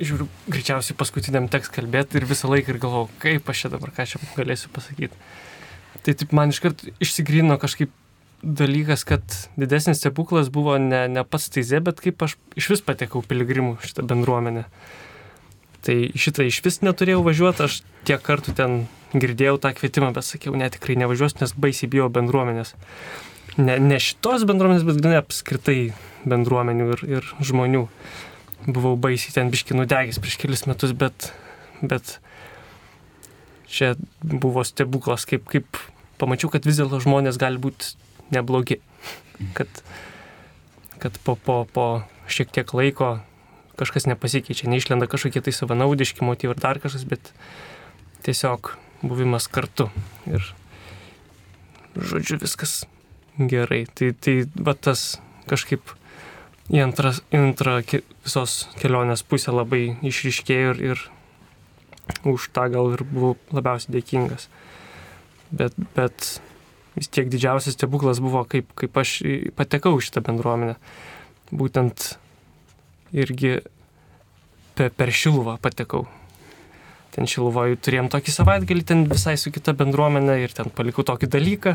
[0.00, 4.06] žiūriu, greičiausiai paskutiniam teks kalbėti ir visą laiką ir galvoju, kaip aš čia dabar ką
[4.08, 5.16] čia galėsiu pasakyti.
[6.00, 7.92] Tai taip man iškart išsigrino kažkaip
[8.42, 9.22] dalykas, kad
[9.60, 14.06] didesnis stebuklas buvo ne, ne pats taizė, bet kaip aš iš vis patekau piligrimų šitą
[14.08, 14.64] bendruomenę.
[15.84, 18.80] Tai šitą iš vis neturėjau važiuoti, aš tiek kartų ten
[19.12, 22.74] girdėjau tą kvietimą, bet sakiau, ne tikrai nevažiuosiu, nes baisiai bijau bendruomenės.
[23.60, 25.92] Ne, ne šitos bendruomenės, bet gana apskritai
[26.28, 27.86] bendruomenių ir, ir žmonių.
[28.66, 31.30] Buvau baisiai ten biškinų degis prieš kelis metus, bet,
[31.80, 32.18] bet
[33.70, 35.80] čia buvo stebuklas, kaip, kaip
[36.20, 37.94] pamačiau, kad vis dėlto žmonės gali būti
[38.34, 38.80] neblogi.
[39.56, 39.82] Kad,
[41.00, 41.86] kad po, po, po
[42.28, 43.18] šiek tiek laiko
[43.80, 47.32] kažkas nepasikeičia, neišlenda kažkokie tai savanaudiški motyvai ar dar kažkas, bet
[48.26, 49.88] tiesiog buvimas kartu.
[50.28, 50.44] Ir
[51.96, 52.82] žodžiu, viskas
[53.40, 53.86] gerai.
[53.88, 55.16] Tai, tai va tas
[55.48, 55.94] kažkaip
[56.70, 61.02] į antrą, antrą ke, visos kelionės pusę labai išriškėjo ir, ir
[62.30, 64.46] už tą gal ir buvau labiausiai dėkingas.
[65.50, 66.38] Bet, bet
[66.94, 69.18] vis tiek didžiausias stebuklas buvo, kaip, kaip aš
[69.58, 70.76] patekau į šitą bendruomenę.
[71.50, 72.12] Būtent
[73.16, 73.58] irgi
[74.78, 76.06] per, per Šiluvą patekau.
[77.10, 81.74] Ten Šiluvoje turėjom tokį savaitgalį, ten visai su kita bendruomenė ir ten palikau tokį dalyką,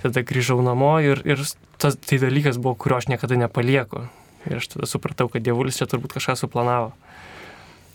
[0.00, 1.44] tada grįžau namo ir, ir
[1.76, 4.06] tas tai dalykas buvo, kurio aš niekada nepalieku.
[4.50, 6.92] Ir aš tada supratau, kad dievulis čia turbūt kažką suplanavo.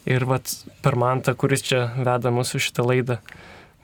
[0.07, 3.19] Ir vat per mantą, kuris čia veda mūsų šitą laidą,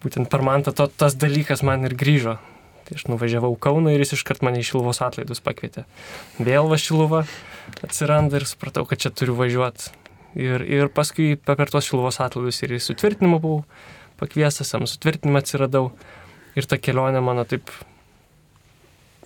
[0.03, 2.37] būtent per mantą to, tas dalykas man ir grįžo.
[2.83, 5.85] Tai aš nuvažiavau Kauną ir jis iškart mane į Šiluvos atlaidus pakvietė.
[6.39, 7.25] Vėl va Šiluva
[7.83, 9.91] atsiranda ir supratau, kad čia turiu važiuoti
[10.33, 13.61] Ir, ir paskui per tuos šiluvos atlaidus ir į sutvirtinimą buvau
[14.17, 15.91] pakviestas, jam sutvirtinimą atsiradau.
[16.57, 17.69] Ir ta kelionė mano taip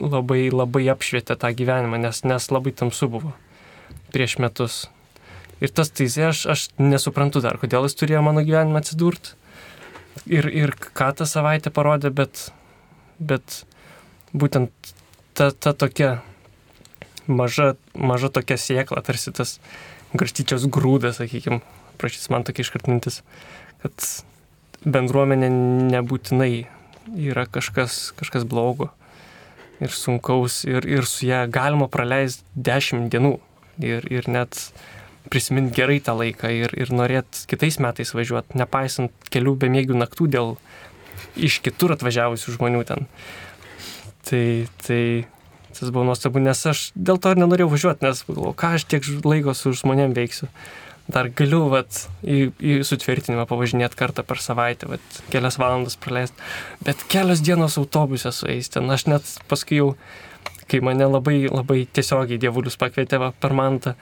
[0.02, 3.34] labai, labai apšvietė tą gyvenimą, nes, nes labai tamsu buvo
[4.14, 4.86] prieš metus.
[5.64, 9.34] Ir tas taizė, aš, aš nesuprantu dar, kodėl jis turėjo mano gyvenimą atsidurti.
[10.30, 12.48] Ir, ir ką tą savaitę parodė, bet,
[13.20, 13.64] bet
[14.34, 14.72] būtent
[15.38, 16.18] ta, ta tokia
[17.28, 19.58] maža, maža tokia siekla, tarsi tas
[20.18, 21.62] garstyčios grūdą, sakykime,
[22.02, 23.22] prašys man tokia iškart mintis,
[23.84, 24.10] kad
[24.86, 25.50] bendruomenė
[25.94, 26.52] nebūtinai
[27.18, 28.92] yra kažkas, kažkas blogo
[29.84, 33.36] ir sunkaus ir, ir su ją galima praleisti dešimt dienų
[33.86, 34.58] ir, ir net
[35.30, 40.54] prisiminti gerai tą laiką ir, ir norėt kitais metais važiuoti, nepaisant kelių bemėgių naktų dėl
[41.38, 43.08] iš kitur atvažiavusių žmonių ten.
[44.28, 44.46] Tai,
[44.84, 45.02] tai
[45.78, 49.08] tas buvo nuostabu, nes aš dėl to ir nenorėjau važiuoti, nes galvoju, ką aš tiek
[49.28, 50.50] laiko su žmonėm veiksiu.
[51.08, 56.44] Dar galiu vat, į, į sutvirtinimą pavažinėti kartą per savaitę, vat, kelias valandas praleisti,
[56.84, 58.92] bet kelios dienos autobusė su eis ten.
[58.92, 59.92] Aš net paskui jau,
[60.68, 63.96] kai mane labai, labai tiesiogiai dievulius pakvietė va, per mantą,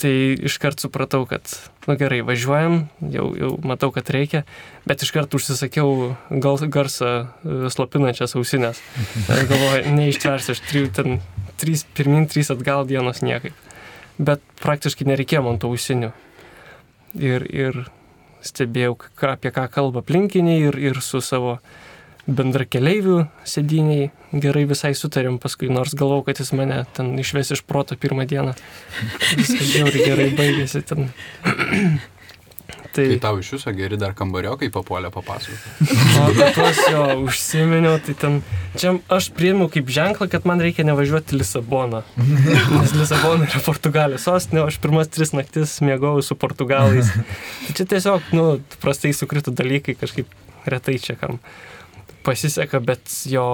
[0.00, 0.10] Tai
[0.48, 1.44] iškart supratau, kad,
[1.84, 2.78] na nu gerai, važiuojam,
[3.12, 4.40] jau, jau matau, kad reikia,
[4.88, 7.10] bet iškart užsisakiau gal, garsą
[7.44, 8.80] e, slopinančias ausinės.
[9.50, 11.20] Galvoju, neištversiu, aš trijų ten,
[11.60, 13.52] trys pirmin, trys atgal dienos niekaip.
[14.18, 16.12] Bet praktiškai nereikėjo man tų ausinių.
[17.18, 17.80] Ir, ir
[18.44, 21.58] stebėjau, ką, apie ką kalba aplinkiniai ir, ir su savo
[22.24, 24.08] bendra keleivių sėdiniai
[24.40, 28.54] gerai visai sutarėm paskui, nors galvau, kad jis mane ten išves iš proto pirmą dieną.
[29.36, 31.10] Viskas žiauriai gerai baigėsi ten.
[32.92, 35.96] Tai, tai tau iš viso geri dar kambariokai papuolė papasakoti.
[36.20, 38.38] Apie tuos jo užsiminiau, tai ten,
[38.78, 42.04] čia aš priėmiau kaip ženklą, kad man reikia nevažiuoti į Lisaboną.
[42.18, 47.10] Nes Lisabona yra Portugalijos sostinė, o aš pirmas tris naktis mėgau su portugalais.
[47.66, 48.48] Tai čia tiesiog, nu,
[48.82, 50.30] prastai sukrito dalykai, kažkaip
[50.68, 51.40] retai čia kam
[52.24, 53.44] pasiseka, bet jo,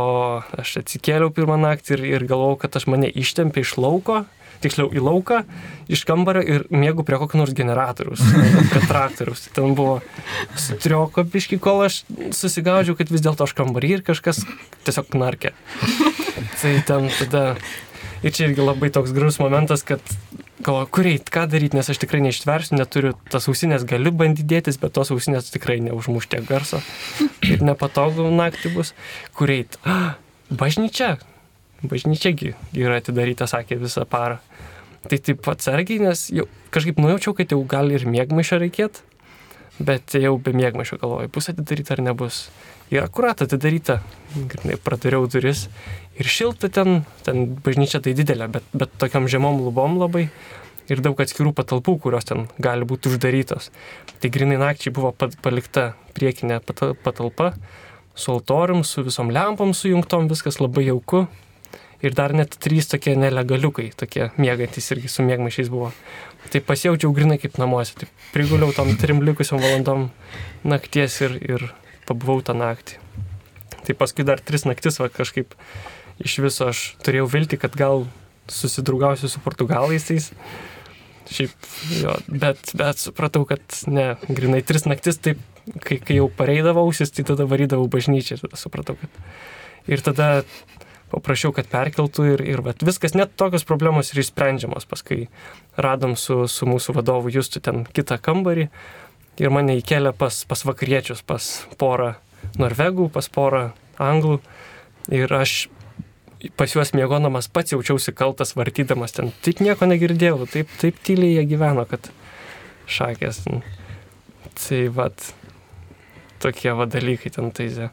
[0.61, 4.23] aš atsikėliau pirmą naktį ir, ir galvojau, kad aš mane ištempė iš lauko,
[4.63, 5.43] tiksliau į lauką,
[5.91, 8.23] iš kambario ir mėgau prie kokio nors generatoriaus,
[8.75, 9.49] kad traktoriaus.
[9.57, 10.01] Ten buvo
[10.55, 12.03] strioko piški, kol aš
[12.37, 14.45] susigaudžiau, kad vis dėlto aš kambarį ir kažkas
[14.87, 15.55] tiesiog narkė.
[16.61, 17.45] Tai ten tada
[18.21, 20.03] Ir čia irgi labai toks gražus momentas, kad
[20.61, 24.77] galvoju, kur eit, ką daryti, nes aš tikrai neištversiu, neturiu tas ausinės, galiu bandyti dėtis,
[24.81, 26.83] bet tos ausinės tikrai neužmuš tiek garso
[27.49, 28.93] ir nepatogu naktį bus.
[29.37, 29.81] Kur eit?
[30.61, 31.15] Bažnyčia.
[31.81, 34.41] Bažnyčiagi yra atidaryta, sakė, visą parą.
[35.09, 39.01] Tai taip atsargiai, nes jau kažkaip nujaučiau, kad jau gali ir mėgmaišio reikėti,
[39.81, 42.43] bet jau be mėgmaišio galvoju, bus atidaryta ar nebus.
[42.93, 44.01] Ir akurat atidaryta,
[44.85, 45.69] pradariau duris
[46.21, 50.27] ir šilta ten, ten bažnyčia tai didelė, bet, bet tokiam žemom lubom labai
[50.91, 53.71] ir daug atskirų patalpų, kurios ten gali būti uždarytos.
[54.21, 56.61] Tai grinai nakčiai buvo palikta priekinė
[57.05, 57.55] patalpa
[58.15, 61.25] su altorium, su visom lempom sujungtom, viskas labai jauku.
[62.01, 65.91] Ir dar net trys tokie nelegaliukai, tokie mėgantis irgi su mėgmaišiais buvo.
[66.51, 67.99] Tai pasijaučiau grinai kaip namuose.
[68.01, 70.09] Tai priguliau tom trim likusiam valandom
[70.65, 71.67] nakties ir, ir
[72.09, 72.97] pabuvau tą naktį.
[73.85, 75.53] Tai paskui dar tris naktis va kažkaip
[76.21, 78.07] iš viso aš turėjau vilti, kad gal
[78.51, 80.33] susidraugausiu su portugalais tais
[81.31, 81.53] Šiaip,
[82.01, 85.39] jo, bet, bet supratau, kad ne, grinai tris naktis, taip,
[85.85, 89.21] kai, kai jau pareidavau ausis, tai tada varydavau bažnyčią tada supratau, kad...
[89.91, 90.43] Ir tada
[91.11, 94.87] paprašiau, kad perkeltų ir, ir vat, viskas, net tokios problemos yra išsprendžiamos.
[94.91, 95.27] Paskui
[95.81, 98.69] radom su, su mūsų vadovu Justu ten kitą kambarį
[99.41, 101.51] ir mane įkelė pas, pas vakariečius, pas
[101.81, 102.15] porą
[102.61, 104.41] norvegų, pas porą anglų.
[105.11, 105.69] Ir aš
[106.57, 109.33] pas juos mėgodamas pats jaučiausi kaltas vartydamas ten.
[109.45, 112.11] Taip nieko negirdėjau, taip, taip tyliai jie gyveno, kad
[112.91, 113.43] šakės.
[114.61, 115.27] Tai vad,
[116.43, 117.91] tokie va dalykai ten taizė.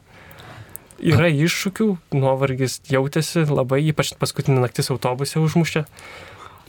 [0.98, 1.86] Yra iššūkių,
[2.18, 5.84] nuovargis jautėsi labai, ypač paskutinį naktis autobuse užmušė,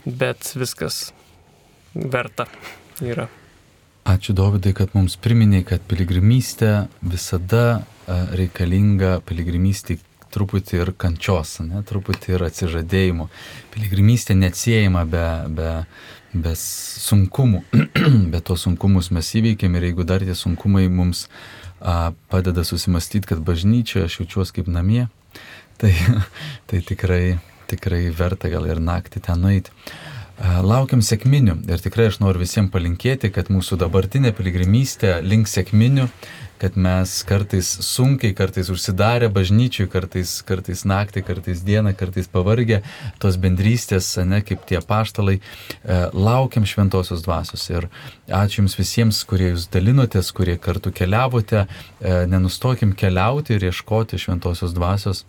[0.06, 1.10] bet viskas
[1.94, 2.46] verta
[3.02, 3.26] yra.
[4.06, 6.70] Ačiū Dovydai, kad mums priminėjai, kad piligrimystė
[7.02, 9.98] visada reikalinga piligrimystė
[10.30, 13.26] truputį ir kančios, ne, truputį ir atsižadėjimo.
[13.74, 15.24] Piligrimystė neatsiejama be,
[15.58, 15.72] be,
[16.46, 17.64] be sunkumų,
[18.32, 21.59] bet tos sunkumus mes įveikėm ir jeigu dar tie sunkumai mums a,
[22.28, 25.06] padeda susimastyti, kad bažnyčioje aš jaučiuosi kaip namie,
[25.80, 25.92] tai,
[26.70, 27.38] tai tikrai,
[27.70, 29.74] tikrai verta gal ir naktį ten nueiti.
[30.40, 36.06] Laukiam sėkminių ir tikrai aš noriu visiems palinkėti, kad mūsų dabartinė piligrimystė link sėkminių,
[36.60, 42.82] kad mes kartais sunkiai, kartais užsidarę bažnyčiui, kartais, kartais naktį, kartais dieną, kartais pavargę,
[43.22, 45.38] tos bendrystės, ne kaip tie paštalai,
[46.12, 47.66] laukiam šventosios dvasios.
[47.72, 47.88] Ir
[48.28, 51.64] ačiū Jums visiems, kurie Jūs dalinotės, kurie kartu keliavote,
[52.00, 55.24] nenustokim keliauti ir ieškoti šventosios dvasios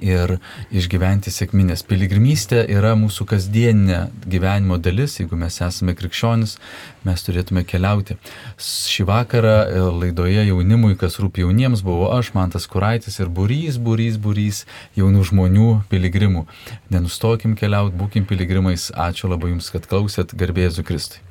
[0.00, 0.36] ir
[0.74, 1.84] išgyventi sėkminės.
[1.88, 6.56] Piligrimystė yra mūsų kasdieninė gyvenimo dalis, jeigu mes esame krikščionis,
[7.08, 8.18] mes turėtume keliauti.
[8.62, 9.54] Šį vakarą
[9.98, 14.64] laidoje jaunimui, kas rūpi jauniems, buvo aš, Mantas Kuraitis ir burys, burys, burys
[14.98, 16.46] jaunų žmonių piligrimų.
[16.94, 18.90] Nenustokim keliauti, būkim piligrimais.
[18.96, 21.27] Ačiū labai Jums, kad klausėt, garbėsiu Kristui.